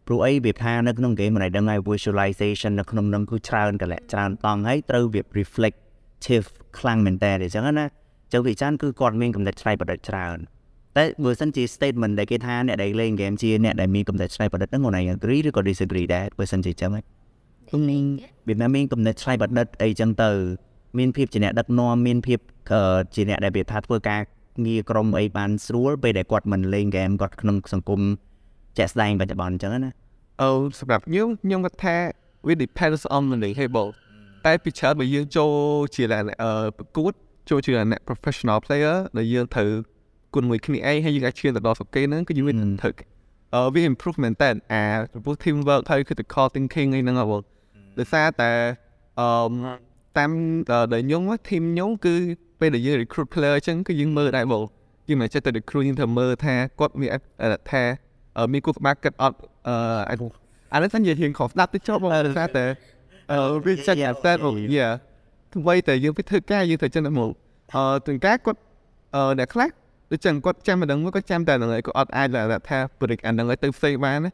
[0.06, 5.78] ព្រោះអីវាថានៅក្នុង game មិនដឹងហើយ visualization នៅក្នុងនឹងគឺច្រើនកលៈច្រើនតង់ហើយត្រូវវា reflect
[6.20, 6.46] competitive
[6.78, 7.86] ខ្លាំងមែនតើអញ្ចឹងណា
[8.32, 10.38] ចឹងវិចារគឺគាត់មានកំណត់ច្នៃប្រឌិតច្រើន
[10.96, 17.04] តែបើសិនជា statement ដែលគេថាអ្នកដែលលេង game ជាអ្នកដែលមានកំណត់ច្នៃប្រឌិតហ្នឹងអូនឯង agree ឬក៏ disagree ដែរបើសិនជាចឹងហ្នឹង
[18.48, 20.30] វាមិនមានកំណត់ច្នៃប្រឌិតអីចឹងទៅ
[20.98, 22.38] មានភាពជាអ្នកដឹកនាំមានភាព
[23.14, 24.20] ជាអ្នកដែលវាថាធ្វើការ
[24.66, 28.00] ងារក្រុមអីបានស្រួលពេលដែលគាត់មិនលេង game គាត់ក្នុងសង្គម
[28.78, 29.92] ជាក់ស្ដែងបច្ចុប្បន្នអញ្ចឹងណា
[30.42, 31.96] អូសម្រាប់ខ្ញុំខ្ញុំគាត់ថា
[32.46, 33.88] we depends on the table
[34.46, 35.52] តែពីច្រើនបើយើងចូល
[35.94, 36.04] ជា
[36.78, 37.12] ប្រកួត
[37.50, 39.70] ចូលជាអ្នក professional player ដែលយើងត្រូវ
[40.34, 42.94] គុណមួយគ្នាឯងហើយយើងអាចឈានទៅដល់សុខគេហ្នឹងគឺយើងមានត្រូវ
[43.54, 47.38] អឺវា improvement តែអាចំពោះ team work ហើយ critical thinking អីហ្នឹងអ្ហ៎
[47.98, 48.50] ដោយសារតែ
[49.20, 49.28] អឺ
[50.18, 50.30] តាម
[50.92, 52.14] ដែលខ្ញុំ team ខ្ញុំគឺ
[52.60, 54.62] ពេលដែលយើង recruit player អញ្ចឹងគឺយើងមើលដែរបង
[55.08, 57.10] យើងមិនចេះតែ recruit យើងត្រូវមើលថាគាត់មាន
[57.70, 57.82] ថា
[58.52, 59.36] មានគូក្បាលគិតអត់
[59.68, 59.76] អឺ
[60.10, 62.64] អានេះតែនិយាយរៀងខុសស្ដាប់ទៅចុះបងដោយសារតែ
[63.32, 64.88] អឺវាចេះតែបងយ៉ា
[65.58, 67.30] អ្វីតែយើងទៅធ្វើការយើងត្រូវចេះតែមក
[67.74, 68.60] អឺទាំងការគាត់
[69.14, 69.68] អឺអ្នកខ្លះ
[70.10, 72.28] ដូចចឹងគាត់ចាំមិនដឹងមកគាត់ចាំតែហ្នឹងហើយគាត់អត់អាច
[72.68, 74.32] ថា break អាហ្នឹងឲ្យទៅផ្សេងបានណា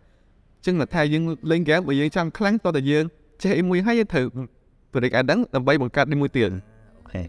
[0.66, 3.04] ចឹងថាយើងលេងហ្គេមបើយើងចាំខ្លាំងតោះតែយើង
[3.42, 4.25] ចេះអីមួយហើយយើងត្រូវ
[4.92, 7.23] break អាហ្នឹងដើម្បីបង្កើតនេះមួយទៀតអូខេ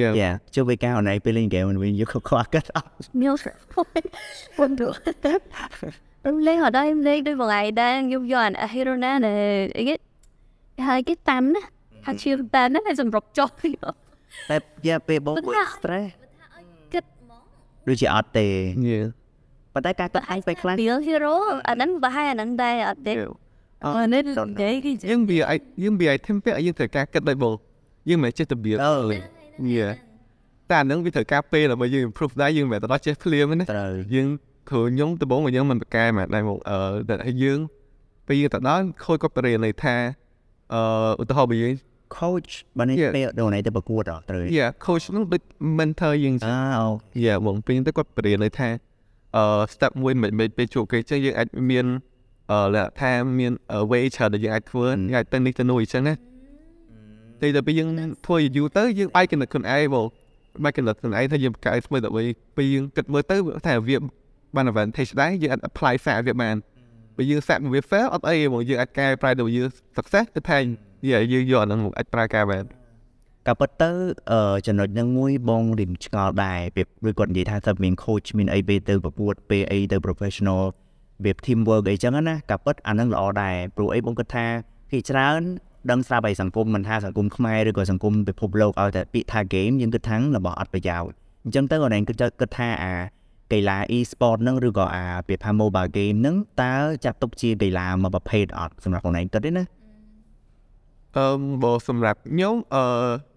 [0.00, 0.12] Yeah.
[0.22, 0.34] Yeah.
[0.54, 2.88] ជួយវិការណៃពេលលេងហ្គេមវិញយកខ្វះកាត់អត់
[3.20, 3.34] មាន
[4.56, 4.86] ពុនទៅ
[6.46, 9.12] លេងហត់ដែរលេងដូចមួយថ្ងៃដែរយកយកអា hero ណា
[9.78, 9.94] អីគេ
[10.88, 11.62] ហើយគេតាមណា
[12.04, 16.08] ថាជាតាមណាសម្រាប់ចុះតែយ៉ាពេលបងមួយ stress
[16.92, 17.42] គិតហ្មង
[17.88, 18.46] ដូចជាអត់ទេ
[18.86, 18.98] យេ
[19.74, 21.34] ប៉ុន្តែការគិតឯងពេលខ្លះ real hero
[21.68, 23.12] អាហ្នឹងប្រហែលអាហ្នឹងដែរអត់ទេ
[23.84, 25.38] អឺនេះនិយាយគេយើងវា
[25.82, 27.54] យើងវា item ពាក់យើងត្រូវការគិតដោយបង
[28.08, 28.94] យើងមិនចេះទៅ build អូ
[29.74, 29.88] យេ
[30.70, 34.28] តែអាហ្នឹងវាត្រូវការពេលដើម្បីយើង improve ដែរយើងមិនទៅដល់ចេះភ្លាមណាត្រូវយើង
[34.68, 36.78] ព្រោះខ្ញុំដំបូងយើងមិនប្រកែមកដែរមកអឺ
[37.08, 37.58] តែយើង
[38.26, 39.96] ពេលយើងទៅដល់ខូចគាត់បរិយាន័យថា
[40.74, 40.80] អឺ
[41.22, 41.72] ឧទាហរណ៍បើយើង
[42.18, 45.42] coach បើនេះពេលដល់ណៃទៅប្រកួតអត់ត្រូវ Yeah coach នោះដូច
[45.78, 46.86] mentor យើងអើអូ
[47.24, 48.68] Yeah បងពេលទៅគាត់បរិយាន័យថា
[49.36, 51.86] អឺ step មួយមិនមិនពេលជួបគេចឹងយើងអាចមាន
[52.50, 53.52] អឺលក្ខថាមាន
[53.90, 56.14] way ច្រើនដែលយើងអាចធ្វើយើងអាចទៅនេះទៅនោះអញ្ចឹងណា
[57.40, 57.88] តែដល់ពេលយើង
[58.26, 60.06] ធ្វើយូរទៅយើងបែកគំនិតខ្លួនឯងបង
[60.64, 62.24] បែកគំនិតខ្លួនឯងថាយើងបង្កើតថ្មីដើម្បី
[62.56, 63.96] ពេលយើងគិតមើលទៅថាវា
[64.54, 66.56] បាន advantage ដែរយើងអាច apply សាកវាបាន
[67.16, 70.58] បើយើងសាកវា fail អត់អីហ្មងយើងអាចកែប្រែទៅយើង success ទៅថា
[71.06, 72.64] យើងយើងយកអាហ្នឹងមកអាចប្រើការបាន
[73.46, 73.90] ក៏ប៉ុន្តែ
[74.32, 80.62] អឺចំណុចហ្នឹងមួយបងរៀមឆ្ងល់ដែរពេលឬគាត់និយាយថាថាមាន coach មានអីពេលទៅប្រកួតពេលអីទៅ professional
[81.24, 84.46] វា team work អីចឹងណាក៏ប៉ុតអាហ្នឹងល្អដែរព្រោះអីបងគិតថា
[84.92, 85.40] គេច្រើន
[85.90, 92.94] ដឹងស្រាប់ឲ្យសង្គមមិនថាសង្គមខ្មែរឬក៏សង្គមពិភពលោកឲ្យតែពាក្យថា game យើងគិតថារបស់អត់ប្រយោជន៍អញ្ចឹងទៅអូនឯងគិតគិតថាអា
[93.52, 99.64] កីឡា e-sport ហ្នឹងឬក៏អាពាក្យថា mobile game ហ្នឹងតើចាត់ទុកជាកីឡាមួយប្រភេទអត់សម្រាប់ខ្លួនឯងគិតទេណា
[101.18, 101.28] អឺ
[101.62, 102.84] បើសម្រាប់ខ្ញុំអឺ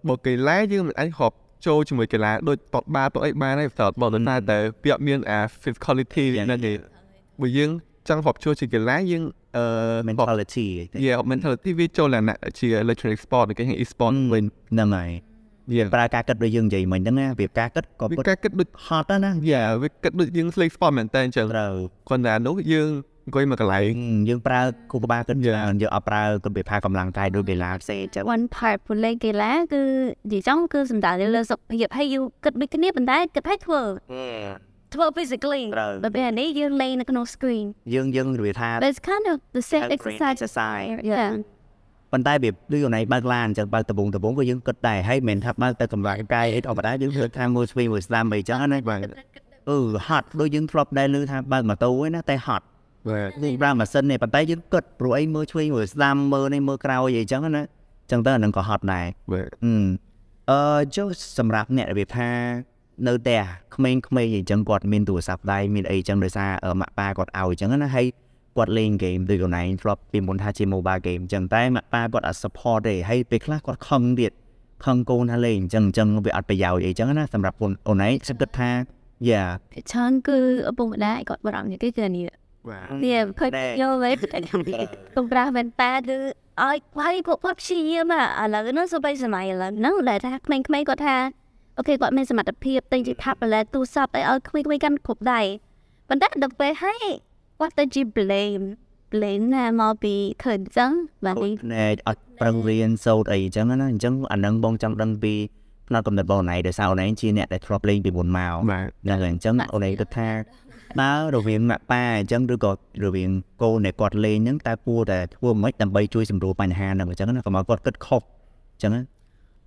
[0.08, 6.72] បើកីឡាយើងមិនអាចរាប់ចូលជាមួយកីឡាដូចតបបាល់តអីបានទេតើបើតែតែវាអត់មានអា physicality ហ្នឹងទេ
[7.40, 7.70] បើយើង
[8.08, 9.22] ចង់រាប់ចូលជាកីឡាយើង
[9.56, 9.64] អឺ
[10.08, 10.66] mentality
[11.06, 15.10] yeah mentality វាចូលលក្ខណៈជា electronic sport គេហៅ e-sport វិញហ្នឹងហើយ
[15.70, 21.72] វាប្រើការគិតដូចយើងនិយាយមិញហ្នឹងណាវាការគិតក៏ពិតការគិតដូចហត់ណាយ៉ាវាគិតដូចយើងស្លេក sport មែនតើអញ្ចឹងត្រូវ
[22.08, 22.88] គាត់តែនោះយើង
[23.26, 23.94] អង្គុយមកកន្លែង
[24.28, 24.60] យើងប្រើ
[24.92, 29.82] គូក្បាលគិតច្រើនយើងអត់ប្រើគិតវាផាកម្លាំងកាយដូចកីឡាផ្សេងអញ្ចឹង one part ព្រលេងកីឡាគឺ
[30.32, 33.80] និយាយចង់គឺសំដៅលើសុខភាពហើយយើងគិតដូចគ្នាប៉ុន្តែគិតឲ្យធ្វើ
[34.94, 35.64] ធ្វើ physically
[36.04, 41.30] បើពេលនេះយើងលេងនៅក្នុង screen យើងយើងនិយាយថា It's kind of the same exercise exercise yeah
[42.12, 49.00] ប៉ុន្តែវាដូចអូនឯងបើកឡានអញ្ចឹងបើកដបងដបងក៏យើងគិតដែរហើយមិនថាបើកទៅកម្លាំងកាយអីធម្មតាយើងធ្វើថាមួយស្វីមួយស្ដាំអីចឹងណាបាទ
[49.70, 52.64] អឺហត់ដូចយើងធ្លាប់ដែរលើថាបើកម៉ូតូឯណាតែហត់
[53.08, 57.62] បាទនេះប្រើម៉ាស៊ីននេះប៉ុន្តែយើងគិតព្រោះអីមើលឆ្វេងមើលស្ដាំមើលនេះមើលក្រោយអីចឹងណា
[58.10, 59.48] ចឹងទៅអានឹងក៏ហត់ដែរបាទ
[60.50, 62.30] អឺចុះសម្រាប់អ្នករបៀបថា
[63.06, 63.42] នៅផ្ទះ
[63.76, 68.06] ក្មេងៗអីចឹងគាត់មានទូរស័ព្ទដៃមានអីចឹងដោយសារម៉ាក់ប៉ាគាត់ឲ្យចឹងណាហើយ
[68.56, 74.32] គាត់លេងហ្គេមដូចកន្លែងធ្លាប់ពីមុនថាជា mobile game អញ្ចឹងតែម៉ាក់ប៉ាគាត់អត់ support ទេហើយពេលខ្លះគាត់ខឹងទៀត
[74.84, 78.70] ខឹងកូនថាលេងអញ្ចឹងអញ្ចឹងវាអត់ប្រយោជន៍អីចឹងណាសម្រាប់អូនអូនឯងខ្ញុំគិតថា
[79.28, 79.42] យ៉ា
[79.90, 80.38] ច្រើនគឺ
[80.68, 82.24] ឪពុកម្ដាយគាត់បារម្ភគេគឺនេះ
[82.70, 84.14] បាទនេះឃើញយកវិញ
[85.16, 86.18] កំប្រាស់មែនតាគឺ
[86.62, 88.20] ឲ្យហើយពួកគាត់ព្យាយាមឥ
[88.54, 91.16] ឡូវហ្នឹងសូម្បីសម័យឥឡូវហ្នឹងដែលថាក្មេងៗគាត់ថា
[91.78, 95.40] អូខេគាត់មានសមត្ថភាពទិញជា tablet ទូរស័ព្ទអីឲ្យក្មេងៗកាន់គ្រប់ដៃ
[96.08, 97.04] ប៉ុន្តែដល់ពេលហើយ
[97.60, 98.64] គាត់ទៅជា blame
[99.12, 100.90] blame ណាមកពីឃើញចឹង
[101.24, 101.36] បាទ
[101.74, 105.34] ណែអត់ប្រឹងរៀនសូត្រអីចឹងណាអញ្ចឹងអានឹងបងចង់ដឹងពី
[105.88, 108.54] ផ្នែកកំណត់បងណៃដោយសារអូនឯងជាអ្នកដែលធ្លាប់លេងពីមុនមក
[109.08, 110.28] ណាអញ្ចឹងអូនឯងគិតថា
[111.02, 112.72] តើរវាងម៉ាក់ប៉ាអញ្ចឹងឬក៏
[113.04, 113.30] រវាង
[113.62, 118.22] កូនដែលគាត់លេងហ្នឹងតើគួរតែធ្វើម៉េចដើម្បីជួយសម្រួលបញ្ហាហ្នឹងអញ្ចឹងណាកុំឲ្យគាត់គិតខុស
[118.72, 119.02] អញ្ចឹងណា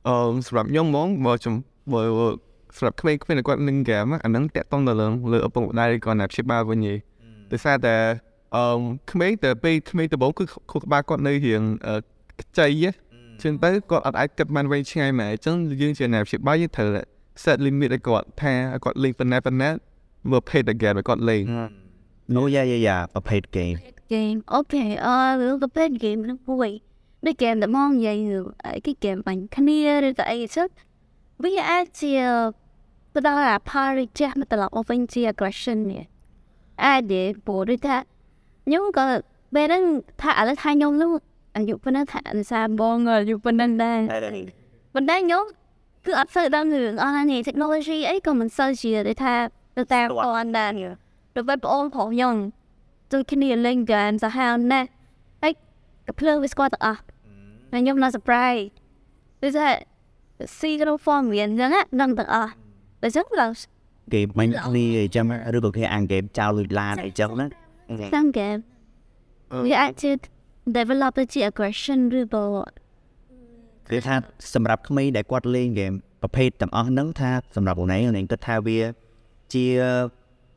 [0.07, 0.15] អឺ
[0.47, 1.53] សម្រាប់ខ្ញុំហ្មងបើចំ
[1.93, 2.01] បើ
[2.77, 6.93] សម្រាប់ក្មេងៗដែលគាត់នឹងហ្គេមអាហ្នឹងតាក់ទងទៅលើលើឪពុកម្ដាយគាត់ណាព្យាបាលវិញទេ
[7.51, 7.95] ដោយសារតែ
[8.55, 8.65] អឺ
[9.11, 11.61] ក្មេងតែពេលក្មេងដំបូងគឺខួរក្បាលគាត់នៅរៀង
[12.41, 12.67] ខ្ចី
[13.43, 16.89] ចឹងទៅគាត់អត់អាចគិតបានវែងឆ្ងាយម៉ែអញ្ចឹងយើងជាអ្នកព្យាបាលយើងត្រូវ
[17.43, 19.69] set limit ឲ្យគាត់ថាគាត់លេងប៉ុណ្ណាប៉ុណ្ណា
[20.29, 21.43] មើល pay the game ឲ្យគាត់លេង
[22.35, 23.77] អូយ៉ាយ៉ាយ៉ាប្រភេទ game
[24.13, 26.81] game ok ờ rồi cái bên game nó vui
[27.23, 28.45] cái game đã mong vậy rồi
[28.83, 30.71] cái game bằng kia rồi tại sức
[31.39, 32.21] bây giờ ai chia
[33.13, 36.03] bắt đầu là party chat mà tao là open chia aggression nè
[36.75, 38.03] ai để bố đi ta
[38.65, 39.77] nhưng có bên đó
[40.17, 41.17] thả là thay nhau luôn
[41.51, 44.07] anh chụp bên đó thả anh sao bon rồi chụp bên đó đang
[44.93, 45.43] bên đó nhớ
[46.03, 48.03] cứ áp sự đang người online này technology
[49.75, 50.95] ấy còn mình sơ chia để tha để ta còn đang rồi
[51.35, 52.51] rồi bên ôn khổ nhung
[53.11, 54.87] ជួយគ្នាលេងហ្គេមសាហាវណាស់
[55.43, 55.53] ហើយ
[56.07, 57.01] កភ្លើងវាស្គាល់ទាំងអស់
[57.71, 58.63] ហើយខ្ញុំនៅ surprise
[59.41, 59.69] ដូចថា
[60.59, 62.51] ស៊ីក្នុង form វាអញ្ចឹងហ្នឹងទាំងអស់
[63.03, 63.51] ដូច្នេះឡើង
[64.13, 67.45] game មិនគ្នាអញ្ចឹងឬក៏គេអាន game ចោលលួចឡានអីចឹងណា
[68.15, 68.59] តាម game
[69.65, 70.11] វាអាចជា
[70.77, 72.45] develop ទៅជា aggression ឬក៏
[73.89, 74.15] គឺថា
[74.53, 78.79] សម្រាប់ក្មេងដែលគាត់លេង game ប្រភេទទាំងអស់ហ្នឹងថាសម្រាប់អូនឯងអូនឯងគិតថាវា
[79.53, 79.65] ជា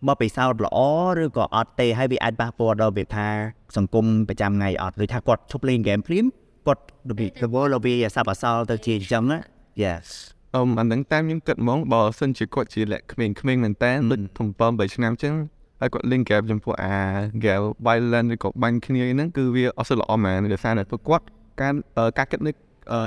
[0.07, 0.79] បបពិសោធន៍ល្អ
[1.23, 3.29] ឬក៏អត់ទេហើយវាអាចប៉ះពាល់ដល់វាថា
[3.77, 6.25] សង្គមប្រចាំថ្ងៃអត់ឬថាគាត់ឈប់លេងហ្គេមភ្លាម
[6.67, 9.39] គាត់របៀបរបបរបៀបសាប់អសល់ទៅជាអញ្ចឹងណា
[9.83, 10.07] Yes
[10.55, 15.35] អឺអានឹងតាមខ្ញុំគិតហ្មងបើសិនជាគាត់ជាលក្ខក្មេងក្មេងមែនតើដូចធំ7 3ឆ្នាំអញ្ចឹង
[15.81, 16.95] ហើយគាត់លេងហ្គេមចំពោះអា
[17.45, 21.25] game violent ឬក៏បាញ់គ្នាហ្នឹងគឺវាអត់សូវល្អមែនដោយសារតែពួកគាត់
[21.61, 21.75] ការ
[22.19, 22.55] ការគិតនេះ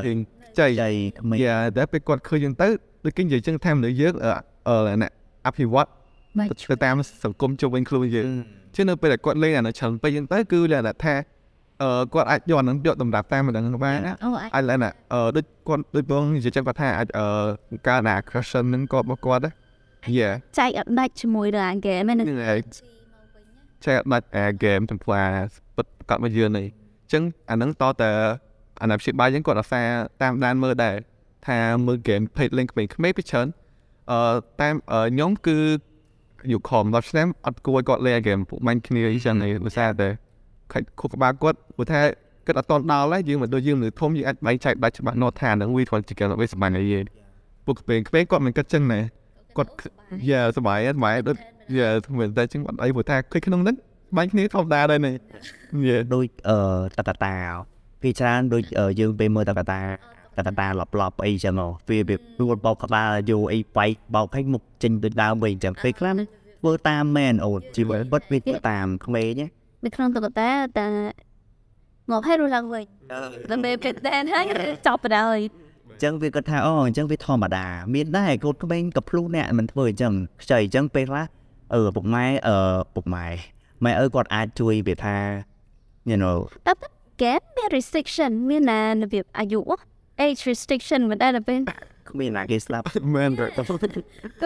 [0.06, 0.18] រៀង
[0.60, 0.90] ចៃចៃ
[1.20, 2.68] ក្មេងយ៉ាតែពេលគាត់ឃើញអញ្ចឹងទៅ
[3.06, 5.12] ដូចគេនិយាយអញ្ចឹងថាមនុស្សយើងអឺអ្នក
[5.48, 5.90] អភិវឌ្ឍ
[6.72, 8.28] ទៅតាមសង្គមជុំវិញខ្លួនយើង
[8.76, 11.16] ជានៅពេលដែលគាត់លេងអានៅច្រើនពេកហ្នឹងទៅគឺលក្ខណៈថា
[11.82, 17.26] អឺគាត់អាចយកអាហ្នឹងយកតម្រាប់តាមម្ដងបានណាអូអាចលក្ខណៈអឺដូចគាត់ដូចបងនិយាយចឹងគាត់ថាអាចអឺ
[17.88, 19.54] ការណា crushing ហ្នឹងក៏របស់គាត់ដែរ
[20.20, 22.60] យេចែកអត់ដាច់ជាមួយនឹងអា game ហ្នឹងហ្នឹងហើយ
[23.86, 25.30] ចែកបាច់អា game ចំពោះអា
[25.76, 28.12] ពិតកាត់មកយើងនេះអញ្ចឹងអាហ្នឹងតតែ
[28.82, 29.82] អាណាព្យាបាលយើងគាត់អាសា
[30.22, 30.96] តាមដានមើលដែរ
[31.48, 33.48] ថាមើល game ភេទលេងក្មេងៗពីច្រើន
[34.10, 34.18] អឺ
[34.62, 35.58] តាមខ្ញុំគឺ
[36.52, 40.10] យុខំ10ឆ្នាំអត់គួរឲ្យគាត់លេងហ្គេមពួកបាញ់គ្នាអីចឹងឯងឧស្សាហ៍តែ
[40.72, 42.00] ខិតខុសក្បាលគាត់ព្រោះថា
[42.46, 47.00] គាត់អត់តន់ដល់ហើយយើងមិនដូចយើងមនុស្សធំយើងអាចបែងចែកដាច់ច្បាស់នោះថាហ្នឹងវាគាត់ជាការវាសម្បាញ់អីទេ
[47.66, 49.00] ពួកក្មេងៗគាត់មិនគិតចឹងណា
[49.58, 49.72] គាត់
[50.30, 51.38] យ៉ាសបាយសបាយដូច
[51.78, 53.76] យ៉ាមិនតែចឹងអត់អីព្រោះថាឃើញក្នុងហ្នឹង
[54.18, 55.16] បាញ់គ្នាធម្មតាដែរនេះ
[55.88, 56.58] យ៉ាដូចអឺ
[56.98, 57.36] តតតា
[58.02, 58.64] ពីច្រើនដូច
[59.00, 59.82] យើងពេលមើលតតតា
[60.38, 61.56] តតតាឡប់ឡប់អីចឹង
[61.90, 66.14] វាវាពួលបោកក្បាលយកអីបែកបោកឲ្យមុខចេញទៅដើមវិញចឹងពេលខ្លះ
[66.62, 69.48] ធ្វើតាមមែនអូនជីវិតពិតវាធ្វើតាមក្មេងណា
[69.86, 70.88] នៅក្នុងតុក្កតាតែ
[72.12, 72.86] មកឲ្យរឡើងវិញ
[73.52, 74.46] ដើម្បីពេលតែនហើយ
[74.88, 75.40] ចប់បណ្ដោយ
[75.90, 77.66] អញ្ចឹងវាគាត់ថាអូអញ្ចឹងវាធម្មតា
[77.96, 80.14] មានដែរកូនក្មេងក៏ភ្លុះអ្នកមិនធ្វើអញ្ចឹង
[80.44, 81.26] ខ្ចីអញ្ចឹងពេលខ្លះ
[81.74, 82.56] អឺពុកម៉ែអឺ
[82.96, 83.26] ពុកម៉ែ
[83.84, 85.16] ម៉ែអើគាត់អាចជួយវាថា
[86.10, 86.74] you know តែ
[87.22, 89.60] game មាន restriction មានណារបៀបអាយុ
[90.26, 91.60] age restriction មិនដែរទៅពេល
[92.10, 93.62] គ្មានណាគេស្លាប់មែនទេក៏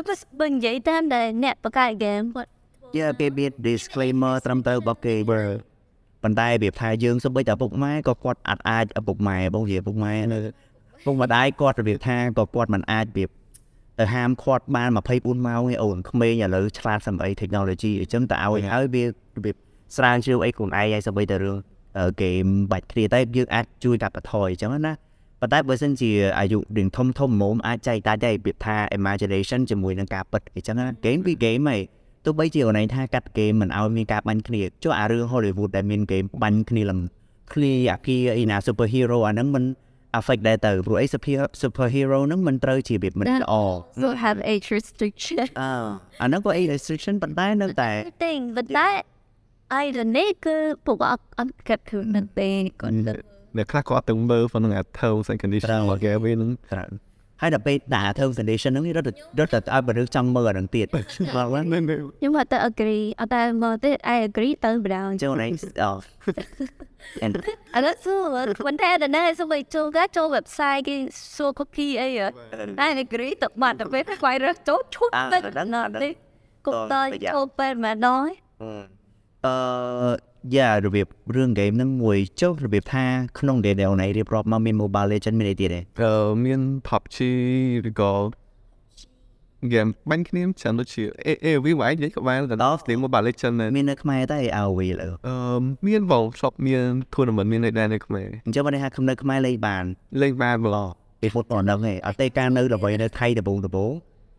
[0.08, 2.50] បើបើនិយាយតាមដែលអ្នកបង្កើត game គាត់
[2.98, 5.42] យើគេមាន disclaimer ត្រឹមត្រូវរបស់គេបើ
[6.24, 10.40] ប៉ុន្តែវាថាយើងសូម្បីតែពុកម៉ែក៏គាត់អាចអាចឪពុកម៉ែបងនិយាយពុកម៉ែនៅ
[11.06, 13.30] ពុកម្ដាយគាត់របៀបថាក៏គាត់មិនអាចរបៀប
[14.00, 19.10] ទៅហាមឃាត់បាន24ម៉ោងទេអូនក្មេងឥឡូវឆ្លាតសម្អី technology អញ្ចឹងតើឲ្យហើយវារ
[19.46, 19.56] បៀប
[19.98, 21.58] ស្រាវជ្រាវអីខ្លួនឯងហើយសូម្បីតែរឿង
[22.12, 24.94] ហ្គេមបាច់គ្នាតែយើងអាចជួយកាត់បន្ថយអញ្ចឹងណា
[25.46, 31.78] ប៉ុន្តែបើសិនជាអាយុរៀងធំធំមុំអាចចែកតាច់ដែររបៀបថា imagination ជាមួយនឹងការពិតអញ្ចឹងណា game ពី game ហី
[32.26, 37.00] ទោះបីជាអូនឯងថាកាត់ game មិនឲ្យមានការបាញ់គ្នាចុះអារឿង Hollywood ដែលមាន game បាញ់គ្នាឡើង
[37.54, 39.64] គ្នាអាគីអីណា super hero អាហ្នឹងមិន
[40.20, 43.54] affect ដែរទៅព្រោះអី super super hero ហ្នឹងមិនត្រូវជារបៀបមិនល្អ
[44.04, 45.72] so have age restriction អើ
[46.22, 47.90] អាហ្នឹងក៏ age restriction ប៉ុន្តែនៅតែ
[48.24, 48.90] thing ប៉ុន្តែ
[49.82, 50.56] I don't know គឺ
[50.86, 52.50] ពួកអត់អត់កាត់គឺនឹងទេ
[52.82, 56.90] គាត់ អ្នកខ្លះក៏អត់ទាំងមើលប៉ុណ្ណឹងអា terms and conditions របស់គេវានឹងត្រូវ
[57.42, 59.08] ហើយដល់ពេលដាក់ terms and condition ហ្នឹងរត់
[59.40, 61.84] រត់ទៅឲ្យមនុស្សចង់មើលអាហ្នឹងទៀតបាទហ្នឹង
[62.20, 65.50] ខ្ញុំអត់ទៅ agree អត់តែមកទេ I agree ទៅម្ដងចូលនេះ
[65.84, 65.88] អ
[67.26, 67.34] and
[67.76, 70.96] អត់សួរប៉ុន្តែដល់ណាសួរចូលកាចូល website គេ
[71.36, 72.28] សួរ cookie អីហ៎
[72.88, 75.72] I agree ទៅបាត់ទៅពេលខ្វាយរត់ចូលឈប់ទៅដល់
[76.04, 76.14] នេះ
[76.66, 77.02] គុំតើ
[77.34, 78.26] ចូលពេលម្ដង
[79.46, 83.06] អឺ យ៉ារបៀបរឿង game ហ្នឹងមួយចុះរបៀបថា
[83.40, 86.14] ក្នុង day ដែលរៀបរាប់មកមាន Mobile Legend មានអីទៀតទេអឺ
[86.46, 87.18] មាន PUBG
[87.90, 88.14] ឬក៏
[89.74, 91.04] game បាញ់គ្នាច្រើនដូចជា
[91.46, 95.36] AV វានិយាយក៏បានទៅដល់ Steam Mobile Legends ដែរមាននៅខ្មែរតែ AOV លើអឺ
[95.88, 98.80] មានបង shop មាន tournament មាននៅដែរនៅខ្មែរអញ្ចឹងបើថា
[99.10, 99.84] នៅខ្មែរលេងបាន
[100.22, 100.90] លេងបានបង
[101.22, 103.94] ពីមុនប៉ុណ្ណឹងឯងអត់ទេការនៅល្បីនៅថៃដំបូងដំបូង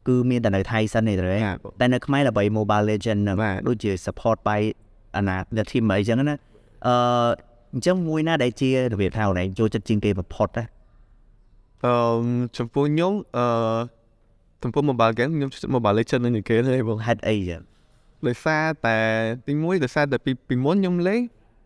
[0.08, 1.38] គឺមានតែនៅថៃសិនទេទេ
[1.80, 4.60] តែនៅខ្មែរល្បី Mobile Legend ហ្នឹងដូចជា support by
[5.16, 6.36] អាណា the team អីចឹងណា
[6.86, 6.94] អឺ
[7.72, 10.64] អញ្ចឹងមួយណាដែលជារបៀបថាអូនឯងចូលចិត្តជាងគេបំផុតណា
[11.84, 11.94] អឺ
[12.56, 13.46] ចំពោះខ្ញុំអឺ
[14.62, 17.62] ចំពោះ mobile game ខ្ញុំចូលចិត្ត Mobile Legends នឹងគេទេបងហេតុអីចឹង
[18.26, 18.96] ដោយសារតែ
[19.46, 21.20] ទីមួយដោយសារតែពីពីមុនខ្ញុំលេង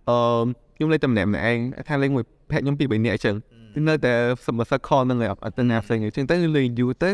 [0.08, 0.44] អឺ
[0.76, 1.58] ខ្ញុំលេងតែម្នាក់ម្នាក់ឯង
[1.88, 3.36] ថាលេងមួយភ័ក្រខ្ញុំពីរបីនាក់អញ្ចឹង
[3.74, 4.12] គឺនៅតែ
[4.46, 7.10] សមត្ថខនហ្នឹងឯងអត់ទៅណាផ្សេងអញ្ចឹងទៅលេងយូរទៅ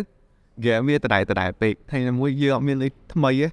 [0.65, 3.49] game វាដដែលដដែលពេកហើយមួយយើងអត់មានលេងថ្មីទេ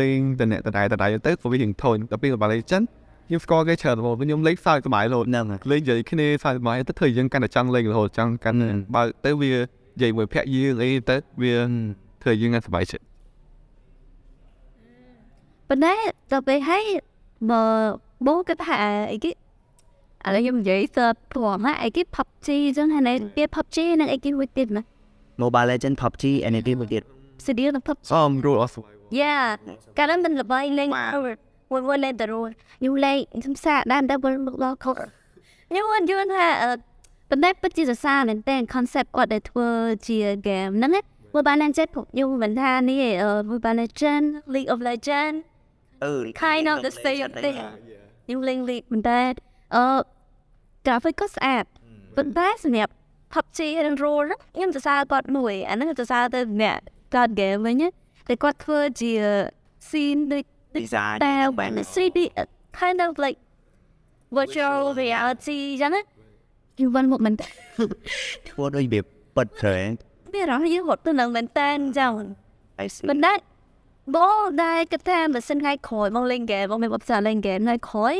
[0.00, 2.88] លេងតែអ្នកដដែលដដែលទៅក៏វារៀងធន់ដល់ពេល Mobile Legends
[3.26, 11.54] ខ្ញុំស្គាល់គេច្រើនហ្មងខ្ញុំលេងសើចសប្បាយរហូតហ្នឹងលេងនិយាយគ្នាសើចសប្បាយទៅធ្វើយើងកាន់តែចង់លេងរហូតចង់កាន់តែបើកទៅវានិយាយមួយភ័ក្រយើងអីទៅវា
[12.22, 13.04] ធ្វើយើងកាន់តែសប្បាយចិត្ត
[15.68, 15.94] ប៉ុន្តែ
[16.30, 16.84] ដល់ពេលហើយ
[17.50, 17.62] បើ
[18.26, 18.76] បងគិតថា
[19.12, 19.32] អីគេឥ
[20.34, 24.82] ឡូវខ្ញុំនិយាយសើព្រមណាអីគេ PUBG អញ្ចឹងហើយនៅទៀត PUBG និងអីគេមួយទៀតណា
[25.42, 27.02] Mobile Legend PUBG and នេះមួយទៀត
[27.42, 29.44] Studio និង PUBG អម rule of survival Yeah
[29.96, 30.88] កាលនោះមិនល្បីលេង
[31.70, 34.94] មួយមួយលេងតែរួខ្ញុំលេងខ្ញុំសាកដែរតែវិលមកដល់ខុស
[35.68, 36.70] ខ្ញុំមិនយល់ថាអឺ
[37.30, 39.68] ប៉ុន្តែពិតជាសរសើរមែនតើ concept គាត់ដែលធ្វើ
[40.06, 41.00] ជា game ហ្នឹងណា
[41.34, 45.38] Mobile Legends ពួកខ្ញុំមិនថានេះឯង Mobile Legends League of Legends
[46.04, 47.56] អឺ kind of the same thing
[48.24, 49.20] ខ្ញុំលេង League ប៉ុន្តែ
[49.74, 49.84] អឺ
[50.86, 51.64] graphic ក៏ស្អាត
[52.16, 52.92] ប៉ុន្តែសម្រាប់
[53.32, 56.78] PUBG និង Role ខ្ញុំសរសើរគាត់មួយអាហ្នឹងសរសើរទៅអ្នក
[57.14, 57.88] កើត game វិញណា
[58.28, 59.12] តែគាត់ធ្វើជា
[59.88, 60.44] scene ដូច
[60.82, 62.18] design តែបែប 3D
[62.78, 63.38] kind of like
[64.36, 66.02] virtual reality ចឹងណា
[66.80, 67.48] យូរវិញមកមែនតើ
[68.48, 69.00] ធ្វើដូចវា
[69.36, 69.82] ពិតត្រូវ
[70.34, 72.12] មានអារម្មណ៍យើងរត់ទៅនឹងមែនតើអញ្ចឹង
[72.84, 73.34] I see ប៉ុន្តែ
[74.16, 78.16] បងដែលគិតថាបើសិនថ្ងៃក្រោយបងលេងហ្គេមបងមានបទពិសោធន៍លេងហ្គេមថ្ងៃក្រោយ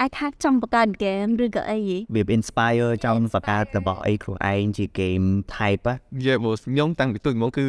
[0.00, 5.94] អាចថាចង់បង្កើតហ្គេមឬក៏អីហីវា inspire ចង់បង្កើតរបស់អីខ្លួនឯងជា game type ណា
[6.26, 7.66] យេបងខ្ញុំតាំងពីទូចមកគឺ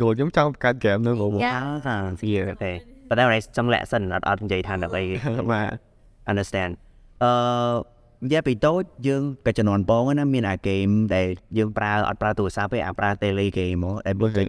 [0.00, 2.32] goal ខ្ញុំចង់បង្កើត game ហ្នឹងបងយ៉ាថាជា
[2.64, 2.72] ទេ
[3.08, 5.04] ប៉ុន្តែ俺ចង់លាក់សិនអត់អត់និយាយថាដល់អី
[5.52, 5.68] បាទ
[6.30, 6.72] understand
[7.22, 7.30] អឺ
[8.24, 11.26] និយាយពីតូចយើងក៏ចំនួនបងណាមានអា game ដែល
[11.58, 14.42] យើងប្រើអត់ប្រើទូរស័ព្ទទេអាប្រើ tele game ហ្មងដែលបើគេ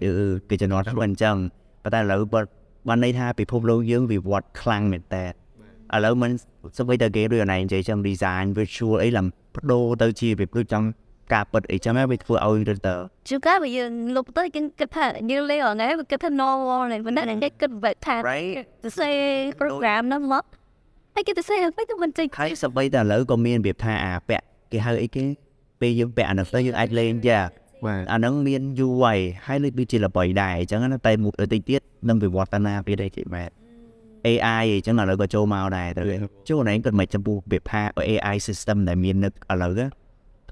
[0.50, 1.36] គេចំនួនខ្លួនអញ្ចឹង
[1.82, 2.40] ប៉ុន្តែឥឡូវបើ
[2.88, 6.30] បានន័យថាពិភពលោកយើងវិវត្តខ្លាំងមែនតើឥឡូវមិន
[6.78, 10.86] សម្បីតែ game ឬអណៃនិយាយចឹង design virtual អីឡើងបដូរទៅជាវាដូចចង់
[11.32, 12.94] ការពិតអីចឹងហើយវាធ្វើឲ្យទៅទៅ
[13.28, 19.10] ជួនកាលបើយើងលុបទៅគេគិតថាយើងលេងអត់ហ្នឹងគេគិតថា normal ហ្នឹងប៉ុន្តែគេគិតបែបថា right ទៅសេ
[19.60, 20.44] program ហ្នឹងមក
[21.14, 25.24] ហើយគេទៅសេអ្វីទៅមិនចេញហើយសម្បីតែឥឡូវក៏មានរបៀបថាអាពាក់គេហៅអីគេ
[25.80, 27.40] ពេលយើងពាក់អានោះទៅយើងអាចលេងយ៉ា
[27.84, 33.50] បាទអាហ្នឹងមានយូរហើយហើយដូចដូចជាល្បីដែរអញ្ចឹងណាតែមួយទៅទៀតនឹងវិវត្តនាពី đây គេមែន
[34.26, 36.02] AI អញ្ចឹងឥឡូវក៏ចូលមកដែរទៅ
[36.48, 39.72] ចូលណែគាត់មិនចំពោះវិភាគ AI system ដែលមាននៅឥឡូវ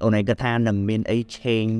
[0.03, 1.75] អូនឯងគាត់ថានឹងមានអី change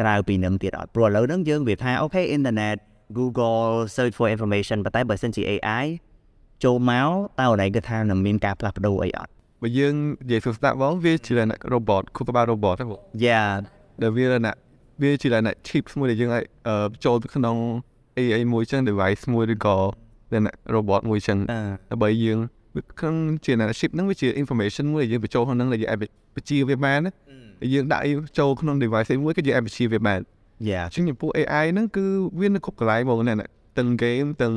[0.00, 2.76] ក្រៅពីនឹងទៀតអត់ព្រោះឥឡូវហ្នឹងយើងវាថាអូខេ internet
[3.18, 5.84] Google search for information ប៉ុន្តែបើសិនជា AI
[6.64, 9.30] ចូលមកតើអូនឯងគាត់ថានឹងមានការផ្លាស់ប្ដូរអីអត់
[9.62, 13.50] បើយើងនិយាយសួរស្ដាប់បងវាជាលក្ខណៈ robot គូក្បាល robot ហ្នឹងបង Yeah
[14.02, 14.56] ដែលវាលក្ខណៈ
[15.02, 17.56] វាជាលក្ខណៈ chips មួយដែលយើងអាចអឺចូលទៅក្នុង
[18.18, 19.76] AI មួយចឹង device មួយឬក៏
[20.32, 22.48] លក្ខណៈ robot មួយចឹងអឺដើម្បីយើងវា
[23.00, 23.14] ក្នុង
[23.44, 25.98] ជាលក្ខណៈ chip ហ្នឹងវាជា information មួយដែលយើងបញ្ចូលក្នុងហ្នឹងដែលយើងអាច
[26.36, 27.12] បញ្ជាវាបានណា
[27.60, 30.20] ដែលយើងដាក់អីចូលក្នុង device មួយក៏យើងអាចបញ្ជាវាបាន
[30.70, 32.04] Yeah ជាងចំពោះ AI ហ្នឹងគឺ
[32.40, 33.34] វានៅគ្រប់កន្លែងហ្មងណា
[33.78, 34.54] ទាំង game ទាំង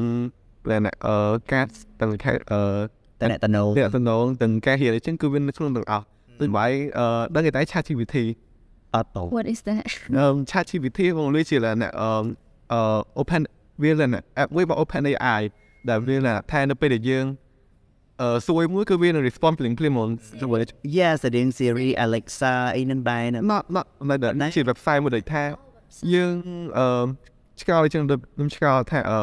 [0.69, 1.15] លក្ខណៈអឺ
[1.51, 2.61] cats ទាំងខែអឺ
[3.19, 6.05] តែអ្នកតណូអ្នកសំណងទាំងការរៀនអញ្ចឹងគឺវានៅក្នុងទាំងអស់
[6.41, 7.05] ដូចបាយអឺ
[7.35, 8.15] ដឹងគេតែ ChatGPT
[8.95, 9.85] អត់ទៅ What is that
[10.17, 12.09] អឺ ChatGPT បងលុយជាលក្ខណៈអឺ
[12.73, 12.81] អឺ
[13.21, 13.41] open
[13.83, 15.41] វាលក្ខណៈ app មួយរបស់ OpenAI
[15.89, 17.25] ដែលវាលក្ខណៈថានៅពេលដែលយើង
[18.21, 20.09] អឺសួរមួយគឺវានឹង respond ភ្លាមភ្លាមហ្មង
[20.41, 20.59] ទៅវិញ
[20.97, 25.43] Yes ស្តៀង Siri Alexa អីនឹងដែរណា not not នៅតែជា website មួយដែលថា
[26.13, 26.35] យើង
[26.77, 27.05] អឺ
[27.61, 29.19] ឆ្កល់អញ្ចឹងដូចខ្ញុំឆ្កល់ថាអឺ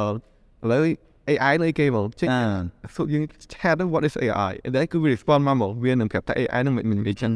[0.64, 0.82] ឥឡូវ
[1.30, 7.32] AI នៅគេហ្មងចេញអឺសួរយើង chat ហ្នឹង what is AI ហើយគឺវា respond មកហ្មងវានឹងប្រាប់ថា AI ហ្នឹងមិនមិននិយាយចឹង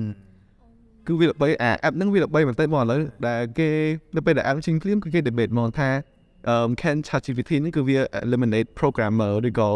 [1.06, 3.70] គឺវាល្បីអា app ហ្នឹងវាល្បីមែនតើបងឥឡូវដែលគេ
[4.16, 5.90] នៅពេលដែល app ចេញភ្លាមគឺគេ debate មកថា
[6.48, 9.70] អឺ can ChatGPT ហ្នឹងគឺវា eliminate programmer ឬក៏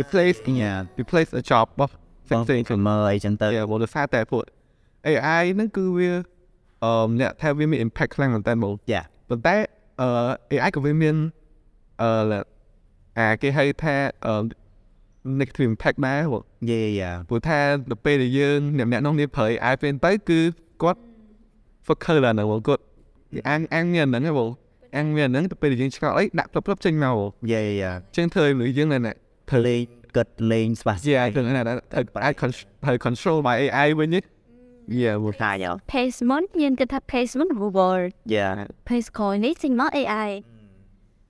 [0.00, 1.92] replace Yeah replace a job របស់
[2.26, 4.42] ផ្សេងផ្សេងផ្សេងៗមើលអីចឹងទៅ Yeah បងដោយសារតែពួក
[5.06, 6.10] AI ហ្នឹងគឺវា
[6.84, 9.56] អឺអ្នកថាវាមាន impact ខ្លាំងមែនតើបង Yeah ប៉ុន្តែ
[10.00, 10.08] អឺ
[10.52, 11.16] AI ក៏វាមាន
[12.02, 12.10] អឺ
[13.18, 14.34] អាគេហៅថាអឺ
[15.40, 17.58] negative impact ដែរបង Yeah yeah ព្រោះថា
[17.90, 20.40] ទៅពេលដែលយើងអ្នកម្នាក់នោះនេះប្រើ AI ពេលទៅគឺ
[20.82, 21.00] គាត់
[21.86, 22.82] focus ឡើងហ្នឹងបងគាត់
[23.34, 24.50] គេអាំងអាំងមានហ្នឹងហ៎បង
[24.96, 29.12] អាំងមានហ្នឹងទៅពេលដែលយើងឆ្កល់អីដាក់ផ្លឹបផ្លឹបចេញមកបង Yeah yeah អញ្ចឹងធ្វើឲ្យយើងណែ
[29.50, 29.80] ធ្វើលេង
[30.16, 31.76] គិតលេងស្វាស្ជាអាចទៅណែត្រូវ
[32.24, 34.22] អាច con- ត្រូវ control by AI វិញនេះ
[35.00, 38.52] yeah មកថាយោ payment យើងគិតថា payment reward yeah
[38.88, 40.30] pay score នេះចេញមក AI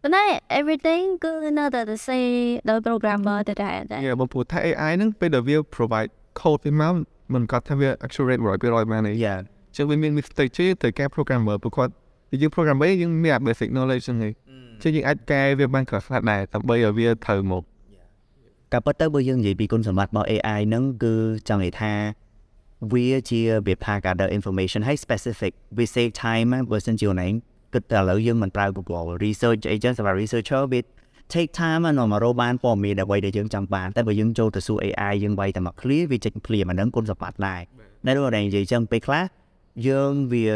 [0.02, 0.24] ប៉ុន្តែ
[0.58, 2.22] everything គឺនៅតែទៅ say
[2.68, 6.94] ដល់ programmer ទៅដែរតែ yeah បងព្រោះថា AI ហ្នឹងពេលដែលវា provide code ទៅមក
[7.34, 9.38] មិនគាត់ថាវា accurate 100%មែនទេ yeah
[9.76, 11.92] ចឹងវាមាន mistake ជាទៅកែ programmer ព្រោះគាត់
[12.40, 14.32] យើង programmer យើងមាន basic knowledge ហ្នឹងឯង
[14.82, 17.64] ចឹងយើងអាចកែវាបានខ្លះខ្លះដែរដើម្បីឲ្យវាត្រូវមក
[18.72, 21.14] ការពិតទៅបើយើងនិយាយពីគុណសម្បត្តិរបស់ AI ហ្នឹងគឺ
[21.48, 21.92] ចង់និយាយថា
[22.92, 27.32] វាជាវាផា gather information ហើយ specific វា save time ណាបើសិនជាអូនឯង
[27.74, 30.80] គិតតែឥឡូវយើងមិនប្រើ Google research អីចឹងសម្រាប់ researcher វា
[31.34, 37.60] take time ណាមករកបានព័ត៌មានអ្វីដែលយើងចង់បានតែបើយើងចូលទៅសួរ AI យើងវាយតែមក clear វាចេញ clear អាហ្នឹងគុណសម្បត្តិដែរ
[38.06, 39.24] តែដូចតែនិយាយចឹងពេលខ្លះ
[39.88, 40.46] យើងវា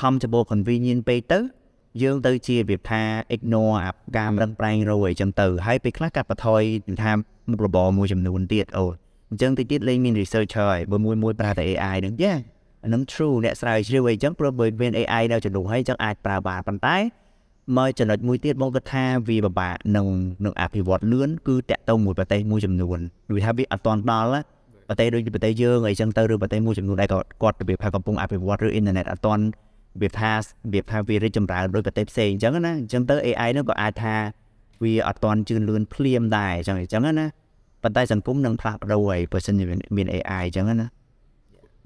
[0.00, 1.38] comfortable convenient ពេកទៅ
[2.00, 3.02] យើងទៅជារបៀបថា
[3.34, 6.62] ignore អាការរឹងប្រែងរយអញ្ចឹងទៅហើយពេលខ្លះកាត់បន្ថយ
[7.02, 7.12] ថា
[7.50, 8.84] មុខរបរមួយចំនួនទៀតអូ
[9.30, 12.34] អញ្ចឹងតិចទៀតលេងមាន researcher ហើយបើមួយមួយប្រើតែ AI ហ្នឹងយ៉ា
[12.84, 16.96] អាហ្នឹង true អ្នកស្រាវជ្រាវអីចឹងព្រោះបើមាន AI នៅចំនួនហើយអញ្ចឹងអាចប្រើបានប៉ុន្តែ
[17.76, 20.06] មកចំណុចមួយទៀតបងគិតថាវាពិបាកនឹង
[20.44, 22.98] នឹងអភិវឌ្ឍលឿនគឺតាក់ទងមួយប្រទេសមួយចំនួន
[23.34, 24.40] វាថាវាអត់ទាន់ដល់ណា
[24.88, 29.44] ប្រទេសដូចប្រទេសយើងអីចឹងទៅឬប្រទេសមួយចំនួនដែលក៏គាត់របៀបថាកំពុងអភិវឌ្ឍឬអ៊ីនធឺណិតអត់ទាន់
[29.92, 30.38] របៀបថារ
[30.72, 34.14] បៀបថាវារីកចម្រើនដោយប្រទេសផ្សេងអញ្ចឹងណាអញ្ចឹងទៅ AI នោះក៏អាចថា
[34.82, 37.26] វាអត់ទាន់ជឿនលឿនភ្លាមដែរអញ្ចឹងអញ្ចឹងណា
[37.82, 39.64] ប៉ុន្តែសង្គមនឹងផ្លាស់ប្ដូរហើយបើសិនជា
[39.96, 40.86] មាន AI អញ្ចឹងណា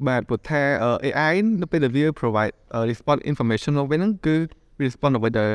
[0.06, 0.60] បាទព្រោះថា
[1.04, 2.52] AI នៅពេលដែលវា provide
[2.90, 4.36] response information មកវិញហ្នឹងគឺ
[4.82, 5.50] response អ្វីដែល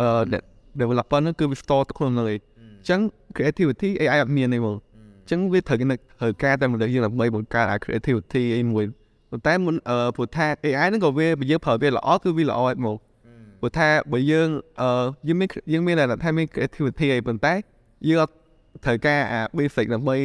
[0.00, 0.08] អឺ
[0.80, 3.00] developer ហ្នឹងគឺវា store ទៅក្នុងហ្នឹងឯងអញ្ចឹង
[3.36, 4.76] creativity AI អត់មានទេមក
[5.20, 8.84] អញ្ចឹងវាត្រូវត្រូវការតែមនុស្សយើងដើម្បីបង្កើតអា creativity អីមួយ
[9.30, 12.96] ប៉ុន្តែមុនអឺព្រោះថា AI ហ្នឹងក៏វាបើយើងប្រើវាល្អគឺវាល្អឯមក
[13.60, 14.48] ព្រោះថាបើយើង
[14.80, 14.88] អឺ
[15.28, 17.52] យើងមានយើងមានតែថាមាន creativity អីប៉ុន្តែ
[18.08, 18.32] យើងអត់
[18.84, 20.16] ត្រូវការអា basic ដើម្បី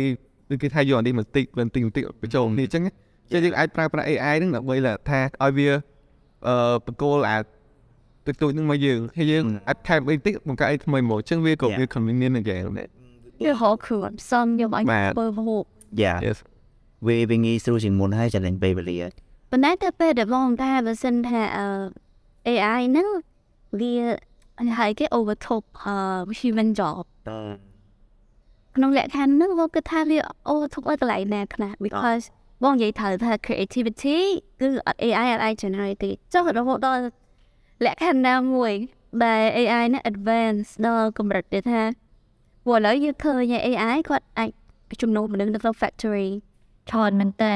[0.50, 2.84] គឺគេថាយកអានេះបន្តិចបន្តិចបន្តិចបញ្ចូលនេះអញ្ចឹង
[3.32, 4.76] ចឹងយើងអាចប្រើប្រាស់ AI ហ្នឹងដើម្បី
[5.10, 5.70] ថាឲ្យវា
[6.48, 7.40] អឺបកគោលអា
[8.28, 12.88] តិចតួចហ្នឹងមកយើងហើយយើងអាចថែមអីតិចបង្កើតអីថ្មីមកអញ្ចឹងវាក៏វា convenient ដែរដែរ
[13.42, 15.64] វាហៅខ្លួនសំយកឲ្យបាទបើហូប
[16.02, 16.38] Yeah yes
[17.08, 19.00] វាវាងាយស្រួលជាងមុនហើយចំណេញពេលវេលា
[19.52, 21.66] ប៉ុន្តែទៅពេលដែលបងថាបើសិនថាអឺ
[22.48, 23.08] AI ហ្នឹង
[23.80, 23.94] វា
[24.80, 25.96] ហើយគេ overtop អឺ
[26.40, 27.04] human job
[28.76, 30.18] ក្នុងលក្ខខណ្ឌហ្នឹងបងគិតថាវា
[30.52, 32.26] overtop ឲ្យកន្លែងណាខ្លះ because
[32.64, 34.18] បងនិយាយត្រូវថា creativity
[34.60, 37.04] គឺអត់ AI អត់អាច generate ទេចុះរហូតដល់
[37.86, 38.74] លក្ខខណ្ឌណាមួយ
[39.24, 41.82] ដែល AI ហ្នឹង advance ដល់កម្រិតដែលថា
[42.66, 44.50] ព្រោះឥឡូវយើងឃើញ AI គាត់អាច
[45.02, 46.30] ជំនួសមនុស្សនៅក្នុង factory
[46.90, 47.54] ច្រើនមែនតើ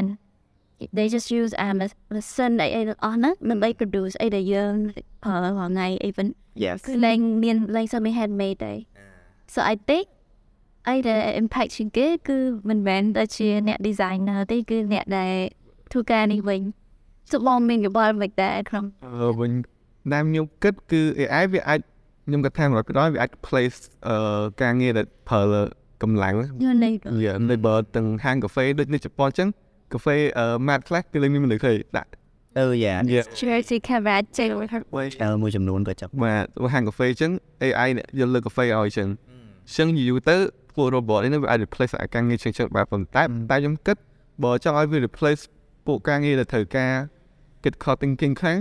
[0.97, 1.75] they just use um
[2.15, 4.73] the sun អីអីទាំងអស់ហ្នឹងដើម្បី produce អីដែលយើង
[5.23, 6.27] ប្រើរាល់ថ្ងៃ even
[6.63, 8.73] Yes គឺលែងមានលែងសមាន handmade ទេ
[9.53, 10.05] so I think
[10.87, 12.37] អីដែល impact ជាងគេគឺ
[12.69, 15.33] មិនមែនតែជាអ្នក designer ទេគឺអ្នកដែល
[15.91, 16.61] ធ្វើការនេះវិញ
[17.31, 19.51] សុបងមានយោបល់មិនដែរក្នុងអឺវិញ
[20.13, 21.79] តាមខ្ញុំគិតគឺ AI វាអាច
[22.25, 25.41] ខ្ញុំគិតថា100%វាអាច place អឺការងារដែលប្រើ
[26.03, 26.33] កម្លាំង
[26.63, 29.47] យល់លេខវា labor ទាំងហាងកាហ្វេដូចនៅជប៉ុនអញ្ចឹង
[29.93, 32.09] កាហ្វេអឺ mat ខ្លះគឺលេងមានមនុស្សឃើញដាក់
[32.59, 33.23] អឺយ៉ា Yeah.
[33.29, 34.57] security camera ចេញអឺ
[35.41, 37.31] មួយចំនួនក៏ចាប់បាទហាងកាហ្វេអញ្ចឹង
[37.63, 39.09] AI អ្នកយកលើកាហ្វេឲ្យអញ្ចឹង
[39.67, 40.37] អញ្ចឹងយូរទៅ
[40.75, 43.97] ពួក robot នេះវាអាច replace អាការងារជាងចឹងបាទប៉ុន្តែតែខ្ញុំគិត
[44.43, 45.41] បើចង់ឲ្យវា replace
[45.87, 46.91] ពួកការងារដែលត្រូវការ
[47.63, 48.59] គិត code thinking ខ្លាំង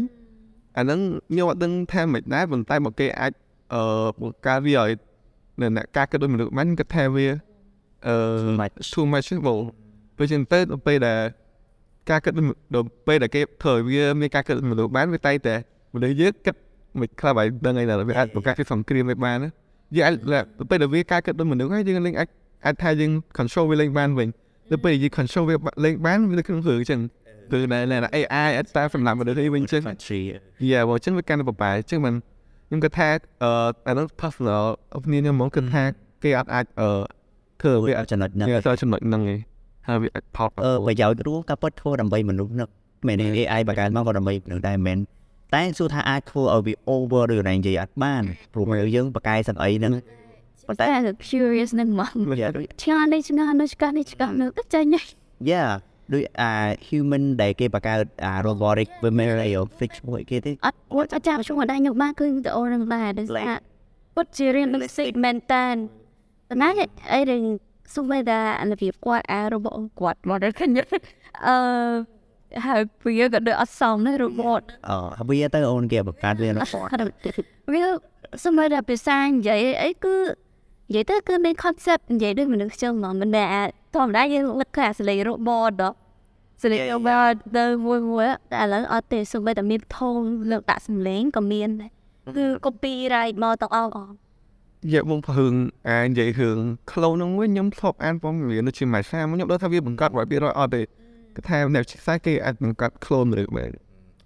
[0.79, 3.33] អាហ្នឹងខ្ញុំអត់ដឹងថាមិនដែរប៉ុន្តែបើគេអាច
[3.75, 3.83] អឺ
[4.21, 4.91] បង្កើតវាឲ្យ
[5.61, 7.27] នៅអ្នកការគិតដូចមនុស្សមិនគិតថាវា
[8.07, 8.15] អឺ
[8.93, 9.59] too much បង
[10.17, 11.21] ពេលចឹងទៅដល់ពេលដែល
[12.11, 15.55] ការគិតដូចដល់ពេលដែលគេធ្វើឲ្យវាមានការគិតដូចមនុស្សបានវាតែងតែ
[15.95, 16.55] មនុស្សយើងគិត
[17.01, 19.51] មិនខ្លះហើយដឹងអីណាវាអាចបង្កើតជាសង្គ្រាមវាបានណា
[19.97, 22.29] យើងអាចដល់ពេលដែលវាការគិតដូចមនុស្សហើយយើងលេងអាច
[22.67, 24.29] អាចថាយើង control វាលេងបានវិញ
[24.71, 27.01] ដល់ពេលយើង control វាលេងបានវានៅក្នុងរឿងអញ្ចឹង
[27.53, 30.21] គឺនៅនៅ AI អត់តាមសម្រាប់មនុស្សទេវិញអញ្ចឹង factory
[30.71, 32.15] យ៉ាបើអញ្ចឹងវាកាន់តែបបាយអញ្ចឹងមិន
[32.69, 33.09] ខ្ញុំគិតថា
[33.43, 33.51] អឺ
[33.87, 34.65] អានោះ personal
[34.97, 35.83] opinion ខ្ញុំហ្មងគិតថា
[36.23, 36.89] គេអត់អាចអឺ
[37.63, 39.41] ធ្វើវាអាចចំណុចហ្នឹងវាទៅចំណុចហ្នឹងឯង
[39.89, 42.69] ហើយវាអាចផុតអឺប្រយោជន៍រួមក៏ពិតធ្វើដើម្បីមនុស្សហ្នឹង
[43.07, 44.99] មែនទេ AI បង្កើតមកក៏ដើម្បីមនុស្សដែរមែន
[45.55, 48.23] តែសួរថាអាចធ្វើឲ្យវា over ឬរែងនិយាយអត់បាន
[48.53, 49.93] ព្រោះមនុស្សយើងបកកែសឹងអីហ្នឹង
[50.67, 52.11] ប៉ុន្តែតែ curious នឹងមក
[52.41, 55.05] Yeah ដូចឆ្ងាយនេះឆ្ងាយនេះឆ្កានេះឆ្កានេះទៅចាញ់នេះ
[55.53, 55.71] Yeah
[56.13, 56.53] ដូចអា
[56.87, 63.55] human ដែលគេបង្កើតអា robotic women អី fix មួយគេទេអត់គាត់អត់ចាប់ជួយដែរខ្ញុំបានគឺទៅអូននឹងដែរដូចថា
[64.15, 65.75] ពុតជារៀន basic មែនតាន
[66.49, 66.71] ប៉ុន្តែ
[67.13, 67.41] អីដែល
[67.95, 70.83] សុំតែអារបៀបគាត់អារបស់គាត់មកដល់គ្នា
[71.47, 71.57] អឺ
[72.67, 76.89] ហើយវាក៏ដូចអត់សមដែររបត់អឺវាទៅអូនគេបង្កើតវា report
[77.73, 77.85] វា
[78.45, 80.17] សុំតែភាសានិយាយអីគឺ
[80.89, 83.67] និយាយទៅគឺមាន concept និយាយដូចមនុស្សចឹងហ្មងមិនដែល
[83.97, 85.97] ធម្មតាយើងលឹកឃើញអាសលេង robot ដល់
[86.63, 90.19] ស្លេកមកទៅមួយមួយតែឥឡូវអត់ទេសូម្បីតែមានធង
[90.51, 91.91] លើកដាក់សំឡេងក៏មានដែរ
[92.37, 94.13] គឺ copyright មកទាំងអស់អស់
[94.93, 95.53] យកមកភើង
[95.89, 96.59] អានិយាយរឿង
[96.91, 100.83] clone ហ្នឹងវិញខ្ញុំធ្លាប់អានព័ត៌មាននៅជាមួយសាខ្ញុំដឹងថាវាបង្កើត100%អត់ទេ
[101.35, 103.71] គេថាអ្នកវិទ្យាសាស្ត្រគេអាចបង្កើត clone ឬមែន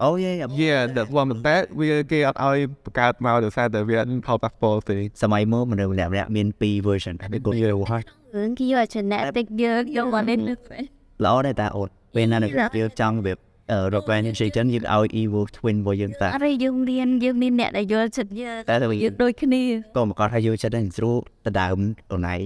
[0.03, 0.49] Oh yeah yeah.
[0.63, 8.03] Yeah that one តែវាគេអត់ឲ្យបង្កើតមកដោយសារតែវាអត់ផលប៉ះពាល់ទេសម័យមុនមនុស្សម្នាក់ម្នាក់មាន2 version ហើយគាត់វាហើយ
[8.37, 10.81] រឿងគេយក genetic យើងយកមកនេះទៅ
[11.25, 13.35] ល្អដែរតាអូនពេលណានឹងយើងចង់វា
[13.73, 19.63] អឺ organization យើងឲ្យ evil twin របស់យើងតាអរិយយើងរៀនយើងមានអ្នកដែលយល់ចិត្តយើងតែទៅវាយើងដូចគ្នា
[19.97, 21.79] ក៏មកគាត់ថាយើងចិត្តហ្នឹងស្រួលទៅដើម
[22.13, 22.41] អូនឯង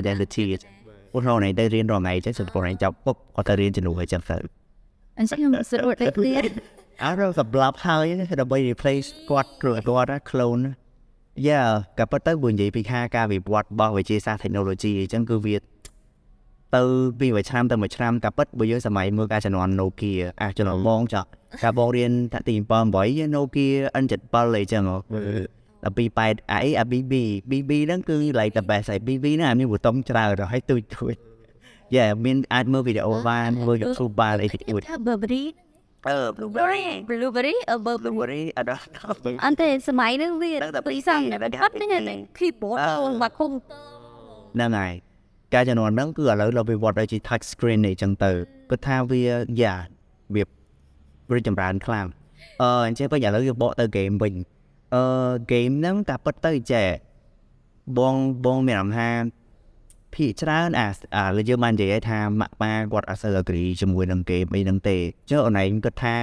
[0.00, 4.36] identity ឧទាហរណ៍នេះទៅរៀនរងថ្ងៃចឹងសិនគាត់ឯងចាប់ពុកគាត់ទៅរៀនជំនួសអញ្ចឹងទៅ
[5.18, 6.34] អញ្ចឹងខ្ញុំស្រួលដូចគ្នា
[7.02, 8.04] អរសម្រាប់ហើយ
[8.40, 10.64] ដើម្បី replace គាត់គ្រោះគាត់ clone
[11.46, 11.62] យ៉ា
[11.98, 15.56] ក៏ប៉ុន្តែបើនិយាយពីខាការវិវត្តរបស់វិទ្យាសាស្ត្រ technology អញ្ចឹងគឺវា
[16.76, 16.82] ទៅ
[17.20, 21.28] ពីមួយឆ្នាំទៅមួយឆ្នាំក៏ប៉ុតបើយើងសម័យមើលការជំនាន់ Nokia អាចជំនាន់បងចាស់
[21.64, 22.72] ការបងរៀនតាក់ទី7
[23.02, 23.72] 8 Nokia
[24.02, 24.98] N77 អីចឹងហ៎
[25.84, 27.12] ដល់ពី8អាអីអា BB
[27.50, 31.14] BB ហ្នឹងគឺ like the best ហើយ BB ហ្នឹងអាមានប៊ូតុងច្រើនដល់ហើយទូចទូច
[31.96, 35.44] យ៉ាមានអាចមើលវីដេអូបានមើល YouTube បានអីតិចតួចថា Burberry
[36.07, 38.81] អឺ Blueberry Blueberry អឺ Burberry Blueberry អត់ដល់
[39.45, 41.75] អន្តេសម័យហ្នឹងវា ដឹងតែ ពីសងអត់
[42.09, 42.77] នេះ keyboard
[43.23, 43.51] មកគុំ
[44.55, 44.93] ហ្នឹងហើយ
[45.53, 48.31] ការជំនាន់ហ្នឹងគឺឥឡូវเราវិវត្តទៅជា touch screen នេះអញ្ចឹងទៅ
[48.69, 49.21] គាត់ថាវា
[49.61, 49.75] យ៉ា
[50.35, 50.43] វា
[51.35, 52.07] រីកចម្រើនខ្លាំង
[52.61, 54.33] អឺអញ្ចឹងវិញឥឡូវយើងបកទៅ game វិញ
[54.95, 55.03] អឺ
[55.51, 56.87] game ហ្នឹងការពិតទៅចេះ
[57.97, 58.15] បង
[58.45, 59.09] បងមានអារម្មណ៍ថា
[60.16, 64.96] ភាគច្រើនអាអាលើយើងបាននិយាយថាម៉ាក់ប៉ាគាត់អត់សូវ agree ជាមួយនឹង game អីហ្នឹងទេ
[65.30, 66.14] ចុះអូនឯងគាត់ថា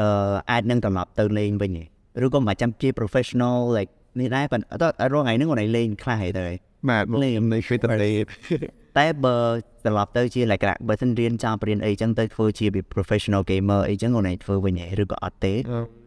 [0.00, 1.84] អឺអាចនឹងត្រឡប់ទៅលេងវិញទេ
[2.24, 4.66] ឬក៏មិនចាំជា professional like នេះដែរប៉ុន្តែ
[5.02, 6.46] អត់រងថ្ងៃហ្នឹងអូនឯងលេងខ្លះហីទៅ
[6.88, 8.12] បាទលេងនៅពេលទៅលេ
[8.98, 9.36] តែបើ
[9.84, 15.54] ត្រឡប់ទៅជាលក្ខណៈបើសិនរៀនចប់រៀនអីចឹងទៅធ្វើជា professional gamer អីចឹងអូនឯងធ្វើវិញហ៎ឬក៏អត់ទេ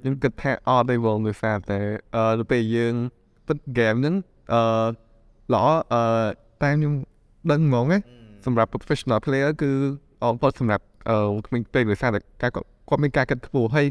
[0.01, 1.79] ខ្ញុំគិតថាអត់ទេបងដោយសារតែ
[2.15, 2.93] អឺទៅពេលយើង
[3.47, 4.15] ពិត game ហ្នឹង
[4.53, 4.61] អឺ
[5.53, 6.03] ល្អអឺ
[6.61, 6.93] តែខ្ញុំ
[7.51, 7.99] ដឹងហ្មងណា
[8.45, 9.71] សម្រាប់ professional player គឺ
[10.23, 11.17] អត់ផុតសម្រាប់អឺ
[11.47, 13.87] ក្មេងពេកដោយសារតែការគាត់គាត់មានការគិតខ្ពស់ហើយ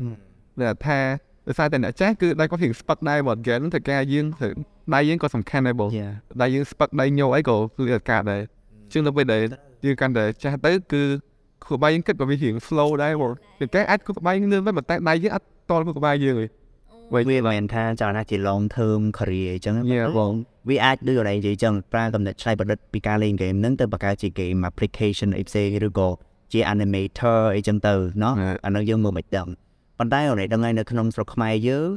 [0.63, 0.99] ដែលថា
[1.47, 4.53] ដោយសារតែអ្នកចាស់គឺដៃគាត់រៀងស្ពឹកដែរបង game ហ្នឹងតែការយើងត្រូវ
[4.95, 8.43] ដៃយើងក៏សំខាន់ដែរបង Yeah ដៃយើងស្ពឹកដៃញោអីក៏គឺអត់កើតដែរ
[8.93, 9.43] ជាងទៅពេលដែល
[9.85, 11.03] យើងកាន់តែចាស់ទៅគឺ
[11.65, 16.47] ខួរក្បាលយើងគិតក៏វារៀង slow ដែរបងតែតែអាចខួរក្បាលយើងលឿនតែប៉ុន្តែដៃយើងអត់តល់ខួរក្បាលយើងទេ
[17.15, 20.33] វាមិនថាចង់ថាជា long term career អញ្ចឹង Yeah បង
[20.70, 26.10] វាអាចដូចអូនឯងនិយាយអញ្ចឹងប្រើកំណត់ឆ្នៃប្រឌិតពីការលេង game ហ្នឹងទៅបង្កើតជា game application អីផ្សេងឬក៏
[26.54, 28.56] ជា animator អីចឹងទៅเนาะ Yeah.
[28.66, 29.48] អានោះយើងមើលមិនដឹង
[30.00, 31.90] ប៉ុន្តែអូនឯងដឹងហើយនៅក្នុងស្រុកខ្មែរយើង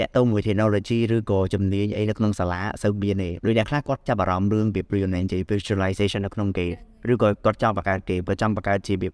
[0.00, 6.76] តាក់ទងមួយ technology ឬក៏ជំនាញអីនៅក្នុងសាលាអត់សូវមានទេដូចអ្នកខ្លះគាត់ចាប់អារម្មណ៍រឿងពី pre-night visualization នៅក្នុង game
[7.12, 9.08] ឬក៏គាត់ចង់បង្កើត game គាត់ចង់បង្កើតជាវា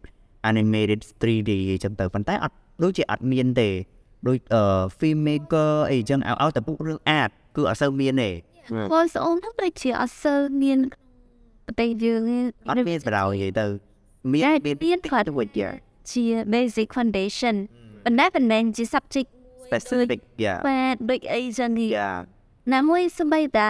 [0.51, 3.69] animated 3D អីចឹងទៅប៉ុន្តែអត់ដូចជាអត់មានទេ
[4.29, 4.63] ដូចអឺ
[4.99, 8.31] filmmaker អីចឹងឲ្យឲ្យតែពុករឿង art គឺអត់សូវមានទេ
[8.92, 10.80] បងស្អូនហ្នឹងដូចជាអត់សូវមាន
[11.66, 12.40] ប្រទេសយើងទេ
[12.70, 13.66] អត់មានបដៅនិយាយទៅ
[14.34, 15.48] មានតែមានមានខ្លះទៅវិញ
[16.12, 17.56] ជា basic foundation
[18.06, 19.30] ប៉ុន្តែប៉ុន្តែជា subject
[19.66, 22.18] specific yeah បាទដូចអីចឹងនេះ yeah
[22.74, 23.70] ណាមួយសម្បីតា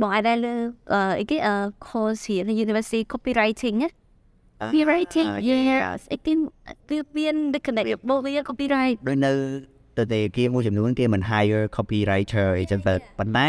[0.00, 0.54] បងអាចដែរលើ
[0.92, 1.54] អឺអីគេអឺ
[1.86, 3.88] course here នៅ University copywriting ណា
[4.62, 6.32] copywriting yes អីគេ
[6.90, 9.32] វាមាន the connect បងវា copyright ដូចនៅ
[9.98, 13.48] ទៅតែគេមួយចំនួនគេមិន hire copywriter អីចឹងទៅប៉ុន្តែ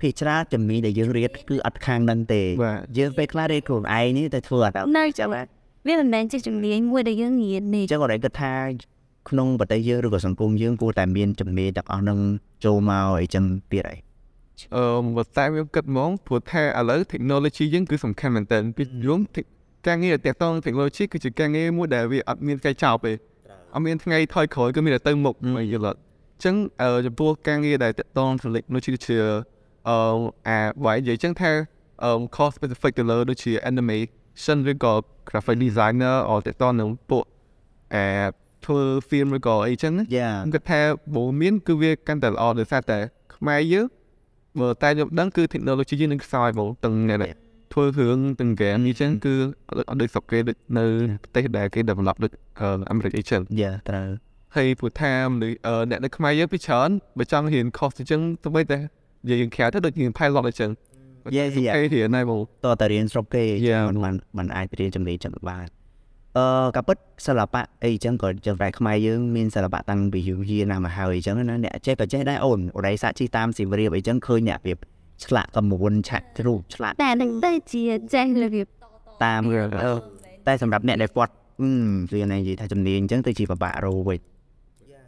[0.00, 5.46] ភាគច្រើនជំនាញដែលយើងរៀនគឺអត់ខាងហ្នឹងទេបាទយើងពេលខ្លះរៀនខ្លួនឯងនេះតែធ្វើអត់ដល់នៅចឹងបាទ
[5.86, 8.52] វាមិនមែនជាជំនាញមួយដែលយើងរៀននេះអញ្ចឹងគាត់ឯងគិតថា
[9.28, 12.18] ក្នុងប្រទេសយើងឬក៏សង្គមយើងគួរតែមានជំនាញទាំងអស់ហ្នឹង
[12.64, 13.98] ចូលមកអីចឹងទៀតហើយ
[14.76, 14.84] អឺ
[15.16, 19.20] បើតែខ្ញុំគិតហ្មងព្រោះថាឥឡូវ technology យើងគឺសំខាន់មែនតើពីយង
[19.86, 23.12] ការងារដែលតាក់ទង technology គឺជាការងារមួយដែលវាអត់មានកាយចោលទេ
[23.74, 29.18] អត់មានថ្ងៃថយក្រោយគឺមានតែទៅមុខមកយល់អត់អញ្ចឹងអឺចំពោះការងារដែលតាក់ទង technology ដូចជា
[29.88, 29.98] អឺ
[30.48, 31.52] អាបើនិយាយអញ្ចឹងថា
[32.04, 34.92] អឺ course specific ទៅលើដូចជា animation ឬក៏
[35.28, 37.24] graphic designer អត់តាក់ទងនឹងពួក
[37.94, 38.06] អា
[38.64, 40.80] ធ្វើ film ឬក៏អីចឹងណាយ៉ាខ្ញុំគិតថា
[41.14, 42.98] បើមានគឺវាកាន់តែល្អដោយសារតែ
[43.34, 43.86] ខ្មែរយើង
[44.60, 47.34] បើតែខ្ញុំដឹងគឺ technology យើងនឹងខ្សោយបងទាំងអ្នកដែល
[47.72, 49.34] ធ្វើរឿងទាំង game នេះចឹងគឺ
[49.88, 50.84] អត់ដូចស្រុកគេដូចនៅ
[51.22, 54.08] ប្រទេសដែលគេ develop ដូចអឺអាមេរិកអីចឹងយ៉ាត្រូវ
[54.56, 58.88] ហើយព្រោះថាមនុស្សអឺអ្នកនៅខ្មែរយើងពីច្រើនបើចង់រៀន course អញ្ចឹងទៅបីតែនិ
[59.28, 60.70] យាយយើងក្រៅទៅដូចរៀន pilot អញ្ចឹង
[61.36, 63.82] យ៉ាយ៉ាគេរៀនហើយបងតើតើរៀនស្រុកគេ Yeah.
[63.88, 65.66] មិនបានមិនអាចរៀនជំនាញចឹងបាន
[66.36, 66.96] អឺកាពិត
[67.26, 74.78] សិល្បៈអីចឹងក៏ចឹងតែខ្មែរយើងមានសិល្បៈតាំងពីយូរយារណាស់មកហើយចឹងណាអ្នកចេះក៏ចេះដែរអូនអូនឯងសាក់ជីតាមសៀមរាបអីចឹងឃើញអ្នករៀប
[75.24, 78.66] ឆ្លាក់កំមួនឆាក់ជ្រូកឆ្លាក់តែនឹងទៅជាចេះរបៀប
[79.24, 79.92] តាមអឺ
[80.46, 81.70] តែសម្រាប់អ្នកដែលគាត់អឺ
[82.14, 84.18] វានិយាយថាជំនាញអញ្ចឹងទៅជាពិបាករកវិញ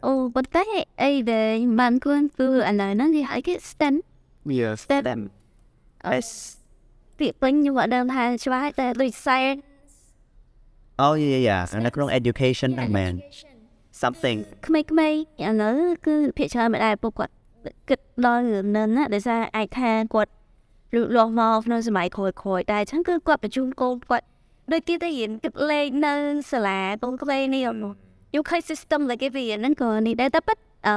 [0.05, 0.65] អូប៉ុន្តែ
[1.01, 3.95] អីដែលបានគួរគឺឥឡូវហ្នឹងគេហៅគេ STEM
[4.59, 5.21] Yes STEM them
[6.07, 6.17] អឺ
[7.19, 9.61] ពាក្យពេញខ្ញុំអត់ដឹងថាច្បាស់តែដូច science
[11.01, 13.13] អូយយ៉ាយ៉ានៅក្នុង education ហ្នឹងមែន
[14.01, 14.37] something
[14.67, 14.99] ក្មេងៗ
[15.43, 17.33] ឥឡូវគឺភាគច្រើនមិនដែរពួកគាត់
[17.89, 20.31] គិតដល់រឿងហ្នឹងណាដោយសារអាចថាគាត់
[20.95, 24.25] លូតលាស់មកក្នុងសម័យក្រោយៗតែអញ្ចឹងគឺគាត់បញ្ជូនកូនគាត់
[24.71, 26.13] ដូចគេទៅរៀនគិតលេខនៅ
[26.51, 28.10] សាលាកូនក្មេងនេះអត់យក
[28.49, 30.57] ឃើញ system ដែលគេរៀនហ្នឹងក៏នេះដែរតែប៉ិត
[30.87, 30.95] អឺ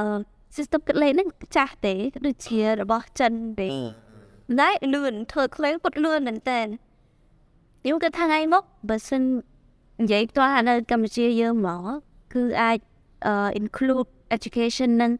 [0.57, 1.93] system គិតលេខហ្នឹងចាស់ទេ
[2.25, 3.69] ដូចជារបស់ចិនទេ
[4.59, 6.59] តែលឿនធ្វើក្លេងគាត់លឿនមែនតើ
[7.81, 9.23] ខ្ញុំគិតថាថ្ងៃមកបើសិន
[10.01, 11.85] និយាយផ្ទាល់នៅកម្ពុជាយើងមក
[12.33, 12.77] គឺអាច
[13.31, 15.11] uh, include education នឹង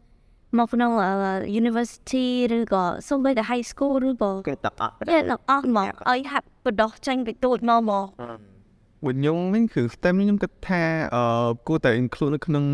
[0.58, 8.06] មកក្នុង uh, university ឬក៏សូម្បីតែ high school ឬក៏គេតអត់តែដល់អស់មកឲ្យហាត់បដោះចាញ់ពីទូចមកមក
[9.06, 10.82] វិញខ្ញុំវិញគឺ STEM នេះខ្ញុំគិតថា
[11.14, 11.22] អឺ
[11.66, 12.64] គួរតែ include នៅក្នុង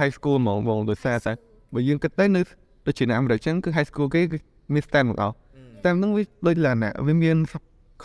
[0.00, 1.32] high school ហ្មងបងដោយសារតែ
[1.74, 2.40] បើយើងគិតទៅនៅ
[2.86, 4.38] ដូចជានៅអាមេរិកចឹងគឺ high school គេគឺ
[4.74, 5.34] មាន STEM ទាំងអស់
[5.80, 7.36] STEM ហ្នឹងវាដូចឡាណាវាមាន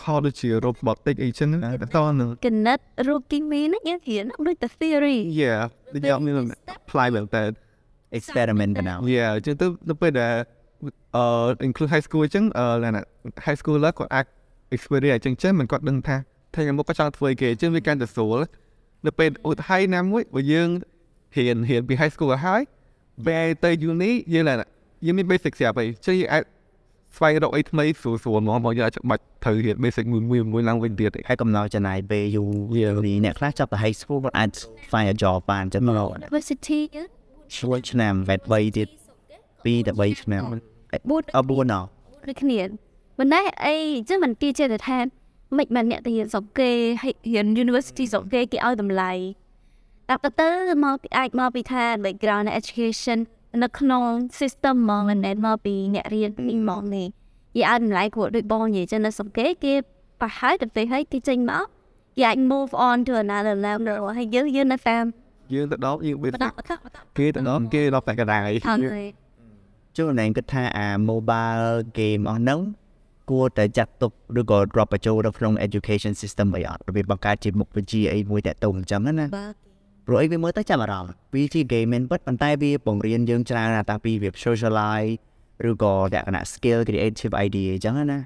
[0.02, 2.78] ខដូចជា robotic អីចឹងហ្នឹងតតនឹងគណិត
[3.08, 5.60] រូបគីមីហ្នឹងយើងរៀនដូចតែ theory Yeah
[5.94, 6.34] ដូចយកមាន
[6.80, 7.42] apply មែនតើ
[8.18, 10.32] experiment បណ្ដោ Yeah អញ្ចឹងទៅទៅពេលដែល
[11.16, 13.02] អឺ include high school អញ្ចឹងអឺឡាណា
[13.46, 14.26] high school ឡើគាត់អាច
[14.76, 16.16] experience អញ្ចឹងចឹងមិនគាត់ដឹងថា
[16.58, 18.38] ថ្ងៃមុខក៏ចង់ធ្វើអីគេអញ្ចឹងវាកាន់តែស្រួល
[19.06, 20.68] នៅពេលឧទាហរណ៍ណាមួយបើយើង
[21.36, 22.62] រៀនរៀនពី high school ហើយ
[23.26, 24.58] បែរទៅយូនីយើងឡើង
[25.04, 26.42] យើងមាន basic ស្រាប់ហើយជិះអាច
[27.16, 34.50] ស្វែងរកអីថ្មីស្រួលស្រួលហ្មងបងយើងអាចបាច់ត្រូវរៀន basic មួយមួយមួយឡើងវិញទៀតហើយកំណត់ចំណាយពេលយូរនេះអ្នកខ្លះចាប់ទៅ high school គាត់អាច
[34.90, 36.80] find a job បានចឹងមក university
[37.56, 38.88] ជួយឆ្នាំវេត3ទៀត
[39.46, 40.52] 2ដល់3ឆ្នាំ4
[41.64, 41.84] 4ណោះ
[42.28, 42.60] ដូចគ្នា
[43.18, 43.74] មិនណេះអី
[44.08, 44.98] ចឹងមិនទីជាទៅថា
[45.56, 46.70] មិនបានអ្នកទៅរៀនស្រុកគេ
[47.02, 49.12] ហើយរៀន university ស្រុកគេគេឲ្យតម្លៃ
[50.08, 50.48] តែទៅទៅ
[50.84, 53.18] មកពីអាចមកពីថា background education
[53.62, 54.04] នៅក្នុង
[54.40, 57.06] system ហ្មងមិនមែនមកពីអ្នករៀនពីហ្មងនេះ
[57.54, 59.74] គេឲ្យតម្លៃគាត់ដូចបងនិយាយចឹងនៅស្រុកគេគេ
[60.20, 61.64] ប្រហែលទៅពេលហើយគេចេញមក
[62.16, 65.04] គេអាច move on to another level ហើយយើងយើងនៅតាម
[65.52, 69.04] យើងទៅដល់យើងប basic ដកបដកបដកគេទៅដល់គេដល់តែកណ្ដាលថនទេ
[69.96, 71.68] ជួនណែគិតថាអា mobile
[71.98, 72.60] game អស់ហ្នឹង
[73.30, 79.46] គួរតែចាត់ទុកឬក៏ drop បញ្ចូលនៅក្នុង education system អីអត់វាបង្កើតជាមុខវិជ្ជាអីមួយតាក់ទងអញ្ចឹងណាបើ
[80.06, 85.12] ព្រោះអីវាមើលទៅចាំអារម្មណ៍វាជា game មែនពិតប៉ុន្តែវាបង្រៀនយើងច្រើនណាស់តាំងពីវា socialize
[85.68, 88.20] ឬក៏លក្ខណៈ skill creative idea អញ្ចឹងណា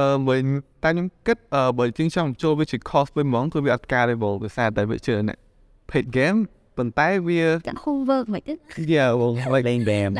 [0.00, 0.36] អឺបើ
[0.82, 5.38] តែខ្ញុំគិតអឺបើជាងចង់ចូលវាជា cost វិញហ្មងគឺវាអត់ការទេបងដោយសារតែវាជាអ្នក
[5.90, 6.38] paid game
[6.76, 8.54] ប៉ុន្តែវាចាក់ homework មិនទេ
[8.92, 10.12] Yeah បង like playing game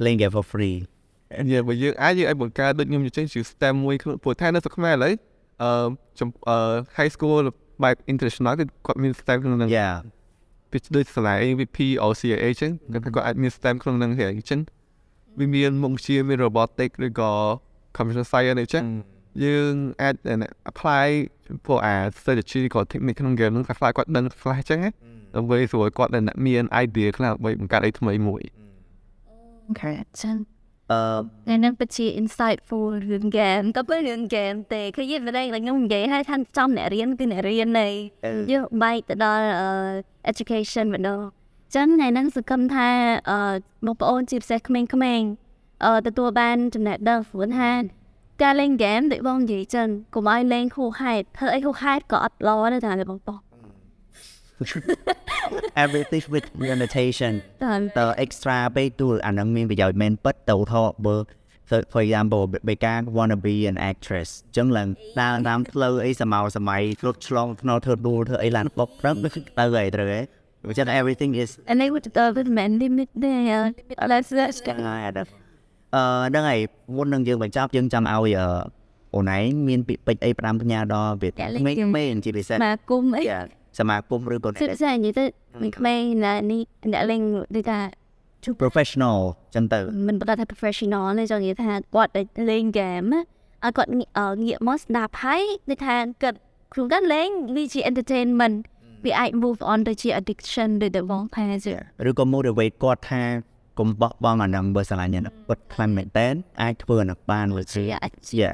[0.00, 0.76] playing game for free
[1.50, 5.12] Yeah បើយើងអាចយើងអាចបង្កើតដូចខ្ញុំនិយាយជា STEM មួយខ្លួនព្រោះថានៅស្រុកខ្មែរឥឡូវ
[5.62, 5.70] អឺ
[6.18, 6.56] ចំអឺ
[6.98, 7.42] high school
[7.82, 9.94] បែប international គឺគាត់មាន STEM ក្នុងហ្នឹង yeah
[10.70, 14.60] ពីដូចសាលា AVP OCA អញ្ចឹងគាត់ថាគាត់អាចមាន STEM ក្នុងហ្នឹងហ្នឹងអញ្ចឹង
[15.38, 17.32] វាមានមុខវិជ្ជាមាន robotic ឬក៏
[17.96, 18.84] computer science អីចឹង
[19.44, 19.72] យើង
[20.02, 20.14] អាច
[20.70, 21.06] apply
[21.66, 24.90] ពួកអា strategy ក៏ technique ក្នុង game ហ្នឹងខ្លះៗគាត់ដឹងខ្លះអញ្ចឹងណា
[25.34, 28.42] ដើម្បីស្រួលគាត់ដែលមាន idea ខ្លះដើម្បីបង្កើតអីថ្មីមួយ
[29.70, 30.36] Okay ចឹង
[30.92, 31.00] អឺ
[31.46, 37.88] ថ្ងៃហ្នឹងពិតជា insightful រឿង game ក៏ពេលរឿង game ទេគឺយើងមិនដឹងខ្ញុំនិយាយឲ្យថាចំអ្នករៀនគឺអ្នករៀននៃ
[38.50, 39.68] យើងបែកទៅដល់អឺ
[40.30, 41.20] education ម្ដង
[41.74, 42.88] ចឹងថ្ងៃហ្នឹងសង្ឃឹមថា
[43.30, 43.38] អឺ
[43.86, 45.28] បងប្អូនជាពិសេសក្មេងៗ
[45.84, 47.70] អឺទទួលបានចំណេះដឹងព្រោះថា
[48.42, 53.45] ការលេង game ដូចបងនិយាយចឹងកុំឲ្យលេងហួសហេតុធ្វើអីហួសហេតុក៏អត់ល្អដែរតែបងប្អូន
[55.84, 57.32] everything with limitation
[57.64, 61.16] តែតើ extra ពេកទូលអាហ្នឹងមានប្រយោជន៍មែនពិតទៅថតបើ
[61.68, 64.88] for for example បេកា wanna be an actress អញ្ចឹងឡើង
[65.20, 69.14] ដើរតាមផ្លូវអីសម័យសម័យរត់ឆ្លងថ្នល់ធ្វើដួលធ្វើអីឡានបុកព្រឹក
[69.58, 70.20] ទៅអីត្រូវហ៎
[70.64, 72.06] អញ្ចឹង everything is and they would
[72.38, 73.62] the men limit there
[74.12, 75.30] let's let's ចឹងហើយអត់
[75.94, 76.60] អឺហ្នឹងហើយ
[76.96, 78.48] មុននឹងយើងបញ្ចប់យើងចាំឲ្យអឺ
[79.14, 83.24] អូនឯងមានពាក្យពេចន៍អី5ផ្ញើដល់វាក្មេងៗជាពិសេសមកគុំអី
[83.78, 85.24] សមាគមឬក៏សិក្សានិយាយទៅ
[85.62, 86.62] មិនក្មេងណានេះ
[86.92, 87.20] អ្នកលេង
[87.56, 87.78] ដូចថា
[88.62, 89.18] professional
[89.54, 93.06] ចឹងទៅមិនបដថា professional ទេចង់និយាយថាគាត់ដែលលេង game
[93.64, 96.38] ឲ្យគាត់ងាកមកស្ដាប់ហើយដូចថាគាត់
[96.72, 98.56] ខ្លួនគាត់លេងវាជា entertainment
[99.04, 101.74] វាអាច move on ទៅជា addiction ដូចតែបងផាជា
[102.08, 103.22] ឬក៏ motivate គាត់ថា
[103.78, 106.28] កុំបោះបង់អាហ្នឹងបើស្រឡាញ់អាហ្នឹងពិតខ្លាំងមែនតើ
[106.62, 107.84] អាចធ្វើអាហ្នឹងបានវាជា
[108.30, 108.46] ជា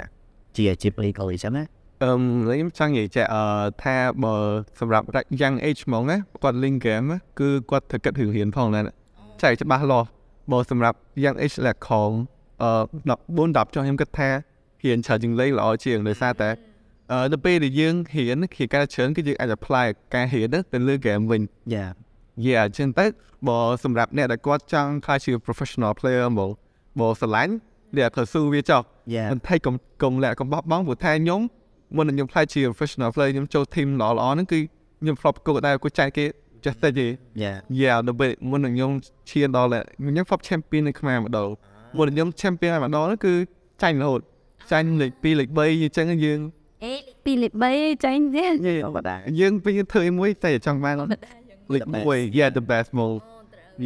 [0.57, 1.65] ជាជា play ក៏អញ្ចឹងណា
[2.03, 2.13] អឺ
[2.51, 3.43] ខ្ញុំចង់និយាយចេះអឺ
[3.83, 4.35] ថាបើ
[4.81, 5.07] សម្រាប់
[5.41, 8.81] young age ហ្មងណាគាត់លេង game ណាគឺគាត់ត្រូវគិតរឿងរៀនផងណា
[9.43, 10.09] ចែកច្បាស់លាស់
[10.53, 12.11] បើសម្រាប់ young age លក្ខខង
[12.63, 12.71] អឺ
[13.09, 14.29] 14 10ចុះខ្ញុំគិតថា
[14.85, 16.51] រៀនច្រើនជាងលេងល្អជាងដោយសារតែ
[17.11, 21.43] អអឺនៅពេលដែលយើងរៀនគេការច្រើនគឺយើងអាច apply ការរៀនហ្នឹងទៅលើ game វិញ
[21.75, 21.91] Yeah
[22.47, 23.07] Yeah អញ្ចឹងទៅ
[23.49, 26.51] បើសម្រាប់អ្នកដែលគាត់ចង់ខ្លាចជា professional player មក
[27.01, 27.53] បើស្រឡាញ់
[27.97, 28.83] អ្នកទៅស៊ូវាចុះ
[29.15, 31.41] Yeah មិនថៃកុំកុំលាក់កុំបោះបង់ព្រោះថាខ្ញុំ
[31.97, 34.59] មុននឹងខ្ញុំខ្លាចជា professional player ខ្ញុំចូល team ល្អល្អហ្នឹងគឺ
[35.01, 36.25] ខ្ញុំធ្លាប់ប្រកួតដែរគាត់ចែកគេ
[36.65, 37.07] ចេះតែយី
[37.43, 38.93] Yeah Yeah នៅពេលមុននឹងខ្ញុំ
[39.31, 39.69] ឈានដល់
[40.01, 41.49] ខ្ញុំធ្លាប់ champion នៅខ្មែរម្ដង
[41.97, 43.35] មុននឹងខ្ញុំ champion ម្ដងហ្នឹងគឺ
[43.83, 44.21] ចាញ់រហូត
[44.73, 46.41] ចាញ់លេខ2លេខ3អញ្ចឹងយើង
[46.85, 48.45] អេពីលេខ3ចាញ់ទេ
[48.85, 50.95] ធម្មតាយើងពេលយើងធ្វើអីមួយតែចង់បាន
[51.75, 51.83] លេខ
[52.13, 53.21] 1 Yeah the best mode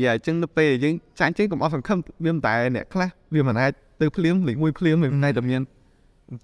[0.03, 5.61] យ៉ាអញ្ចឹងនៅពេលយើងចាញ់ចេញកុំអស់សង្ឃឹមវាមិនតែអ្នកខ្លះវាមិនអាចទៅភ្លាមលេខ1ភ្លាមវាមិនតែតែមាន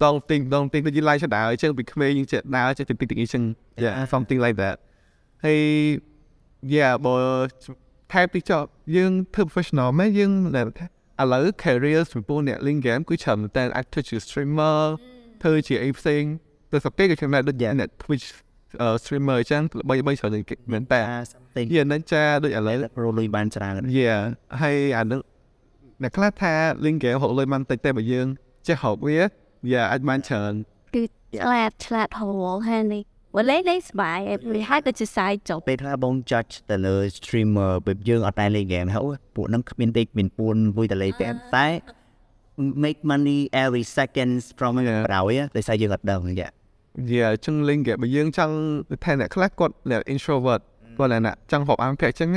[0.03, 3.43] ដងទិញដងទិញដូចយើងឡាយឆដាអញ្ចឹងពីក្មេងយើងចេះដើរចេះតិចតិចតិចអញ្ចឹង
[3.83, 4.75] yeah something like that
[5.43, 5.59] ហើយ
[6.73, 7.15] yeah បើ
[8.13, 10.85] ថែមទីចប់យើងធ្វើ professional មែនយើងដែលថា
[11.21, 14.79] ឥឡូវ career ចំពោះអ្នកលេង game គឺច្រើនមែនតើអាចធ្វើជា streamer
[15.43, 16.23] ធ្វើជាអីផ្សេង
[16.71, 18.27] ទៅសពេកក៏ច្រើនដែរដូចអ្នក Twitch
[18.81, 20.31] អឺ streamer អញ្ចឹងល្បីល្បីច្រើន
[20.71, 24.21] មែនតើ something យានឹងចាដូចឥឡូវ pro លុយបានច្រើន Yeah
[24.61, 25.21] ហើយអានឹង
[26.01, 26.53] អ្នកខ្លះថា
[26.85, 28.27] link game ហៅលុយបានតិចតែបើយើង
[28.67, 29.19] ចេះហៅវា
[29.71, 30.53] Yeah អាចបានច្រើន
[30.95, 31.03] គឺ
[31.43, 33.03] ឆ្លាតឆ្លាតហួរហើយនេះ
[33.37, 34.19] វលេលេស្បាយ
[34.53, 39.03] វាហើយក៏ជាសាយចប់ពេលខ្លះបង judge ទៅលើ streamer ពេលយើងអត់តែលេង game ហើយ
[39.35, 41.67] ពួកហ្នឹងគ្មានដេកមានពួនមួយតែលេង game តែ
[42.83, 44.71] make money every seconds from
[45.07, 46.49] ក្រោយដោយសារយើងអត់ដឹងយ៉ា
[47.17, 48.55] Yeah អញ្ចឹង link game បើយើងចង់
[49.05, 50.61] ថាអ្នកខ្លះគាត់អ្នក introvert
[50.97, 52.29] គាត់អ្នកចង់ហៅអានភាគអញ្ចឹង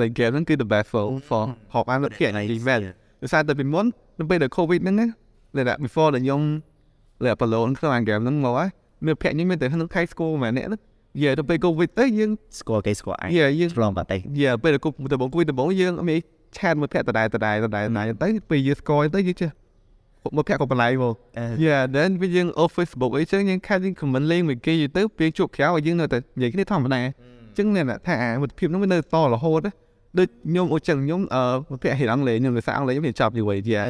[0.00, 1.42] link game ហ្នឹងគឺ the best for for
[1.74, 2.82] ហៅអានភាគ event
[3.22, 3.86] ដោយសារតែពីមុន
[4.18, 5.08] នៅពេលដែល covid ហ្នឹងណា
[5.56, 6.40] ដែល before ដែលខ្ញុំ
[7.24, 8.68] លេបឡូនក្នុងអាន game ហ្នឹងមកហើយ
[9.06, 10.80] មានភាគខ្ញុំមានតែក្នុង high school ម្នាក់នេះ
[11.22, 16.20] យាទៅពេល covid ទៅយើងស្គាល់គេស្គាល់ឯងយាយើងឆ្លងបាត់តែយាពេលគប់ដំបងគួយដំបងយើងអត់មាន
[16.56, 19.50] ឆាតមួយភាក់ដដែលដដែលដដែលណាទៅពេលយើងស្គាល់ទៅយើងចេះ
[20.36, 21.14] មកភាក់ក៏បន្លែងមក
[21.64, 27.00] យាដល់ពេលយើង off Facebook អីចឹងយើងខាត់យើង comment លេងមួយគេទៅពេលជួបក្រៅឲ្យយើងនៅតែនិយាយគ្នាធម្មតា
[27.58, 29.60] ចឹងអ្នកថាអាមិត្តភាពនោះវានៅតរហូត
[30.18, 33.82] ដូចខ្ញុំអូចឹងខ្ញុំអឺភាក់ហេតុអង់គ្លេសខ្ញុំភាសាអង់គ្លេសខ្ញុំចាប់យូរហើយយា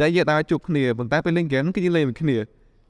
[0.00, 2.36] ដែលយើងដើរជួបគ្នាប៉ុន្តែពេលលេងហ្គេមគឺយើងលេងមួយគ្នា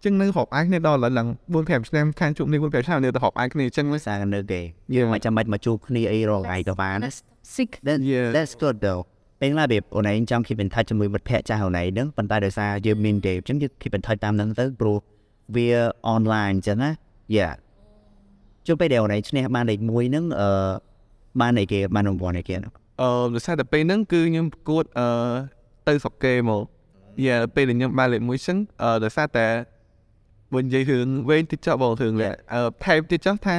[0.05, 4.61] ចឹងនៅហប់អាយគ្នាដល់ឡើង4 5ឆ្នាំខានជួបនេះ4 5ឆ្នាំនៅតែហប់អាយគ្នាចឹងសារនៅគេ
[4.95, 6.99] យើងមិនចាំបាច់មកជួបគ្នាអីរាល់ថ្ងៃក៏បាន
[7.55, 8.29] sick That, Yeah.
[8.37, 9.03] that's good though
[9.41, 14.97] ពេលខ្លះវាអូនឯងចង់ keep in touch ជាមួយមិត្តភ័ក្តិចាស់អូនឯងហ្នឹងប៉ុន្តែដោយសារយើងមាន game អញ្ចឹងយើង keep in touch តាមហ្នឹងទៅព្រោះ
[15.57, 15.69] វា
[16.15, 16.91] online អញ្ចឹងណា
[17.37, 17.53] Yeah
[18.67, 20.49] ជួបពេលដែលអូនឯងឈ្នះបានលេខ1ហ្នឹងអឺ
[21.41, 25.07] បានអីគេបានរង្វាន់អីគេហ្នឹងអឺដោយសារតែពេលហ្នឹងគឺខ្ញុំប្រកួតអឺ
[25.89, 26.63] ទៅស្រុកគេមក
[27.27, 29.47] យ៉ាពេលដែលខ្ញុំបានលេខ1ចឹងអឺដោយសារតែ
[30.55, 33.57] បើនិយាយរឿងវែងតិចចុះបងរឿងលេអឺថែមតិចចុះថា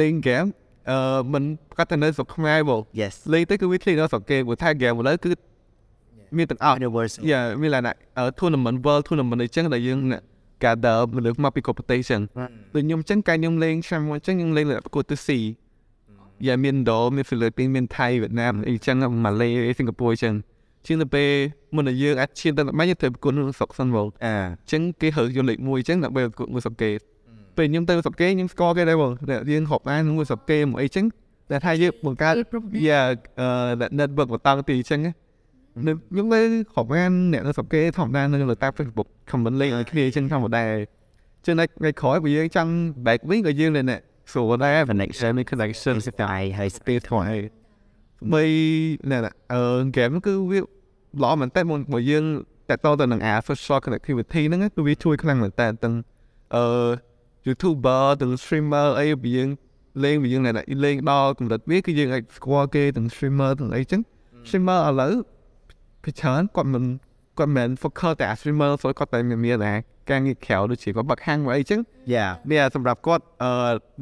[0.00, 0.44] លេងហ្គេម
[0.90, 0.98] អឺ
[1.32, 1.44] មិន
[1.76, 5.30] គាត់ទៅនៅស្រុកខ្មែរបង Yes លេងទៅគឺវាឃ្លីនៅស្រុកគេព្រោះថាហ្គេមឥឡូវគឺ
[6.36, 7.84] មានទាំងអស់ universe យ៉ាមានឡាន
[8.18, 9.98] អឺ tournament world tournament អីចឹងដែលយើង
[10.62, 12.20] gather មនុស្សមកពី competition
[12.74, 15.28] ដូចខ្ញុំចឹងកាលខ្ញុំលេងឆ្នាំមុនចឹងខ្ញុំលេងប្រកួតទៅ C
[16.46, 19.48] យ៉ាមានឥណ្ឌូមានហ្វីលីពីនមានថៃវៀតណាមអីចឹងម៉ាឡេ
[19.78, 20.34] សិង្ហបុរីចឹង
[20.86, 21.30] ជាងទៅពេល
[21.74, 24.34] មុនដែលយើងអាចឈានទៅបាញ់ទៅប្រកួតនៅស្រុកសិនមកអា
[24.72, 26.90] ចឹងគេហៅយកលេខ1ចឹងដើម្បីប្រកួតមួយស្រុកគេ
[27.56, 31.04] ពេលខ្ញុំទៅស្រុកគេខ្ញុំស្គាល់គេដែរបងតែយើងហប់អានមួយស្រុកគេមកអីចឹង
[31.50, 32.34] តែថាយើងបង្កើត
[32.86, 33.00] យ៉ា
[33.40, 35.12] អឺ network បន្តទីចឹងណា
[35.86, 36.40] នៅខ្ញុំទៅ
[36.74, 40.64] ហប់អានអ្នកនៅស្រុកគេធម្មតានៅលើតាម Facebook comment លេងឲ្យគ្នាចឹងធម្មតា
[41.46, 42.72] ចឹងថ្ងៃក្រោយបើយើងចង់
[43.06, 43.98] back វិញក៏យើងនៅនេះ
[44.32, 47.36] សួរដែរ connection មាន connection ស្គាល់ហើយ space ថ្មី
[48.32, 48.44] បី
[49.10, 49.18] ណែ
[49.52, 49.62] អឺ
[49.96, 50.60] game គឺវា
[51.22, 51.60] ល្អមែនតើ
[51.92, 52.24] បើយើង
[52.68, 55.94] តតទៅនឹងអា social connectivity ហ្នឹងគឺវាជួយខ្លាំងមែនតើទាំង
[56.54, 56.64] អឺ
[57.46, 59.48] YouTuber ទាំង streamer អីបើយើង
[60.04, 60.50] លេងបើយើងណែ
[60.84, 64.00] លេងដល់កម្រិតវាគឺយើងអាចស្គាល់គេទាំង streamer ទាំងអីចឹង
[64.48, 65.14] streamer ឥឡូវ
[66.02, 66.84] ពីច្រើនគាត់មិន
[67.38, 69.72] គាត់មិន focus តែ streamer ဆိုគាត់តែមានមានតែ
[70.10, 71.80] ការងារក្រៅដូចជាគាត់បាក់ហាំងមកអីចឹង
[72.14, 73.50] Yeah នេះសម្រាប់គាត់អឺ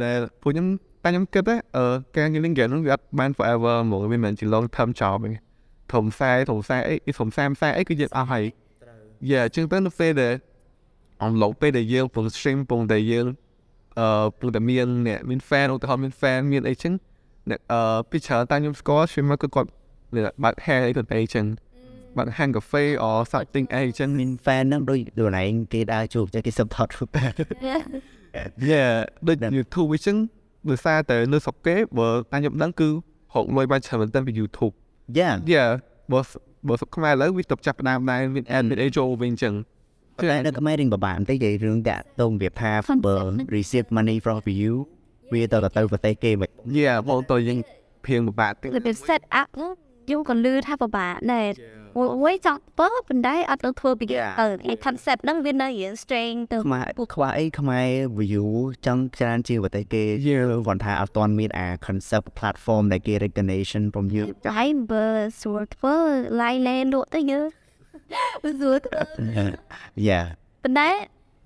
[0.03, 0.67] ដែលពួកខ្ញុំ
[1.03, 1.85] តែខ្ញុំគិតណាអឺ
[2.17, 5.50] ការងារ link game នោះវាអត់បាន forever ហ្មងវាមិនមែនជា long term job ទេ
[5.95, 8.45] ធំខ្សែធំខ្សែអីធំខ្សែខ្សែអីគឺយើងអស់ហើយ
[9.31, 10.35] យ៉ាជាងទៅនៅពេលដែល
[11.23, 13.27] អមឡូវពេលដែលយើងពង stream ពងតែយើង
[13.99, 16.93] អឺពងតែមានអ្នកមាន fan ឧទាហរណ៍មាន fan មានអីចឹង
[17.51, 19.69] អ្នកអឺពីច្រើនតែខ្ញុំស្គាល់ streamer គឺគាត់
[20.45, 21.47] បើក hair អីគាត់អីចឹង
[22.17, 26.89] បើកហាងកាហ្វេ or something អីចឹងមាន fan ហ្នឹងដូចខ្លួនឯងគេដើរជួបតែគេ support
[28.69, 28.85] យ៉ា
[29.27, 30.17] ដូច YouTube វាចឹង
[30.69, 32.89] ដោយសារតែនៅស្រុកគេបើតាមខ្ញុំដឹងគឺ
[33.35, 34.75] ហុកលុយបានច្រើនមែនទែនពី YouTube
[35.19, 35.67] Yeah យ៉ា
[36.13, 36.21] បើ
[36.69, 39.55] បើស្រុកខ្មែរឥឡូវវាទៅចាប់ផ្ដើមដែរមាន ad មានអីចូលវិញចឹង
[40.21, 42.73] តែនៅខ្មែររៀងពិបាកបន្តិចនិយាយរឿងតាក់ទងវាថា
[43.07, 43.17] បើ
[43.57, 44.73] receive money from view
[45.33, 47.59] វាទៅទៅប្រទេសគេមិនយ៉ាបងតើយើង
[48.07, 49.49] ភៀងពិបាកតិចវា set up
[50.11, 51.51] ខ្ញុំក៏លឺថាពិបាកដែរ
[51.97, 54.33] អូយចង់បើប៉ុន្តែអត់ទៅធ្វើពី Yeah.
[54.41, 57.89] ទៅឯ concept ហ្នឹងវានៅរៀង strain ទៅខ្មែរខ្វះអីខ្មែរ
[58.19, 58.47] view
[58.87, 60.03] ចង់ច្រើនជាងប្រទេសគេ
[60.67, 65.07] គាត់ថាអត់ទាន់មានអា concept platform ដែលគេ recognition from you តែបើ
[65.41, 65.95] ស្រួលធ្វើ
[66.41, 67.47] line លេលក់ទៅយើង
[68.43, 69.01] ស្រួលធ្វើ
[70.09, 70.25] yeah
[70.65, 70.91] ប៉ុន្តែ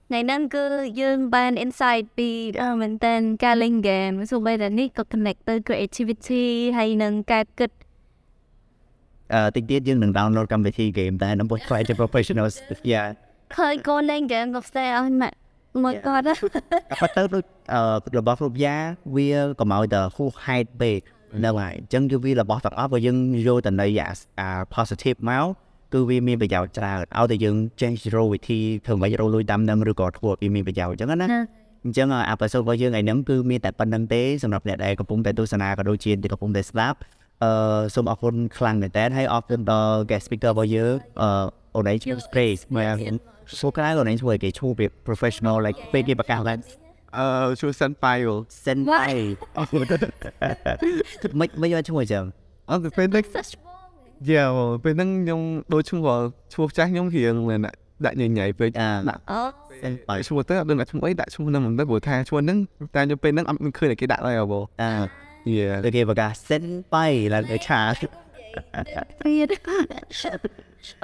[0.09, 0.65] ថ្ងៃហ្នឹងគឺ
[1.01, 2.31] យើងបាន insight ពី
[2.63, 6.45] អឺមែនតើការលេង game សូម្បីតែនេះក៏ connect ទៅ creativity
[6.79, 7.84] ហើយនឹងការគិតអឺ
[9.57, 12.47] តិចទៀតយើងនឹង download កម្មវិធី game ដែរដើម្បីខ្លាយជា professional
[12.93, 13.07] yeah
[13.57, 15.37] ឃើញកូនលេង game ក៏ផ្សេងអស់ម៉ាក់
[15.83, 16.25] មួយគាត់
[17.01, 18.85] ប៉ុន្តែដូចអឺរបស់គ្រប់យ៉ាង
[19.17, 19.29] វា
[19.59, 20.99] កុំឲ្យតែហួសហេតុពេក
[21.39, 23.17] ហ្នឹងហើយអញ្ចឹងគឺវារបស់ទាំងអស់បើយើង
[23.47, 24.07] យកទៅនៃអា
[24.41, 25.47] អា positive មក
[25.93, 31.29] គឺវាមានប្រយោជន៍ច្រើនឲ្យតែយើងចេះរកវិធីធ្វើមិនរកលុយតាមនឹងឬក៏ធ្វើឲ្យវាមានប្រយោជន៍អញ្ចឹងណា
[31.85, 36.99] អញ្ចឹងអាប៉ាសូតរបស់យើងថ្ងៃហ្នឹងគឺមានតែប៉ុណ្្នឹងទេសម្រាប់អ្នកដែលកំពុងតែទស្សនាក៏ដូចជាអ្នកកំពុងតែស្ដាប់
[37.45, 37.51] អឺ
[37.95, 41.29] សូមអរគុណខ្លាំងមែនតើហើយអរគុណដល់ guest speaker របស់យើងអឺ
[41.75, 42.87] អូនឯងឈ្មោះ Space មក
[43.61, 46.59] សូក្រៅអូនឯងជួយគេឈ្មោះវា professional like ពេលគេប្រកាសឡើង
[47.19, 47.27] អឺ
[47.61, 48.15] ជួយសិនប៉ៃ
[48.67, 49.07] សិនបៃ
[51.41, 52.25] មិនមិនយកឈ្មោះចឹង
[52.71, 53.25] អត់ទៅពេលហ្នឹង
[54.31, 54.45] យ៉ា
[54.85, 55.41] ពេលហ្នឹងខ្ញុំ
[55.73, 56.07] ដូចឈ្មោះ
[56.53, 57.35] ឈ្មោះចាស់ខ្ញុំរៀង
[58.05, 59.41] ដាក់ញញ៉ៃពេកអាដាក់អូ
[59.83, 62.59] សិនបៃឈ្មោះទៅអត់ដឹងថាឈ្មោះអីដាក់ឈ្មោះហ្នឹងមិនទៅព្រោះថាឈ្មោះហ្នឹង
[62.95, 66.65] តែខ្ញុំពេលហ្នឹងអត់មានឃើញតែគេដាក់ឡើយអ្ហ៎ អាយ៉ាទៅគេប្រកាសសិន
[66.95, 68.11] បៃឡើងទៅឆាទៀត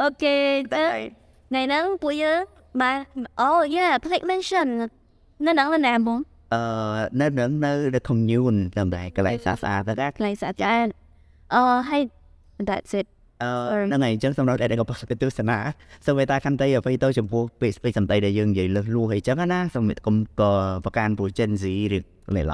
[0.01, 0.37] អូខេ
[0.75, 0.85] ទៅ
[1.51, 2.39] ថ្ងៃហ្នឹងពួកយើង
[2.81, 2.99] បាន
[3.41, 4.69] អូ yeah click mention
[5.47, 6.19] នៅហ្នឹងនៅណាបង
[6.55, 6.63] អឺ
[7.21, 10.87] នៅនឹងនៅ the commune តាមដែរកន្លែងស្អាតស្អាតទៅដែរកន្លែងស្អាតចាន
[11.55, 12.03] អូហើយ
[12.69, 15.58] that's it អឺ ហ្នឹងហើយអញ្ចឹងសម្រាប់អ្នកដែលកំពុងទៅទស្សនា
[16.06, 20.52] សូមមេត្តាខន្តីអ្វីទៅចំពោះពេកពេកសំដីដែលយើងនិយាយលើសលួសអីចឹងណាសូមមេត្តាកុំក៏
[20.86, 21.66] ប្រកាន់ពូ Gen Z
[21.98, 22.00] ឬ
[22.36, 22.52] លេឡ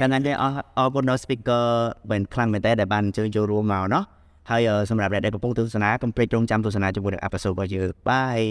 [0.00, 1.64] កាលណាដែរអរអរគុណដល់ speaker
[2.10, 4.04] បានខ្លាំងមែនតើដែលបានអញ្ជើញចូលរួមមកเนาะ
[4.50, 8.48] ហើយអឺសម្រាប់អ្នកដែលកំពុងទស្សនាកុំភ្លេចរងចាំទស្សនាជាមួយនឹង episode របស់យើង Bye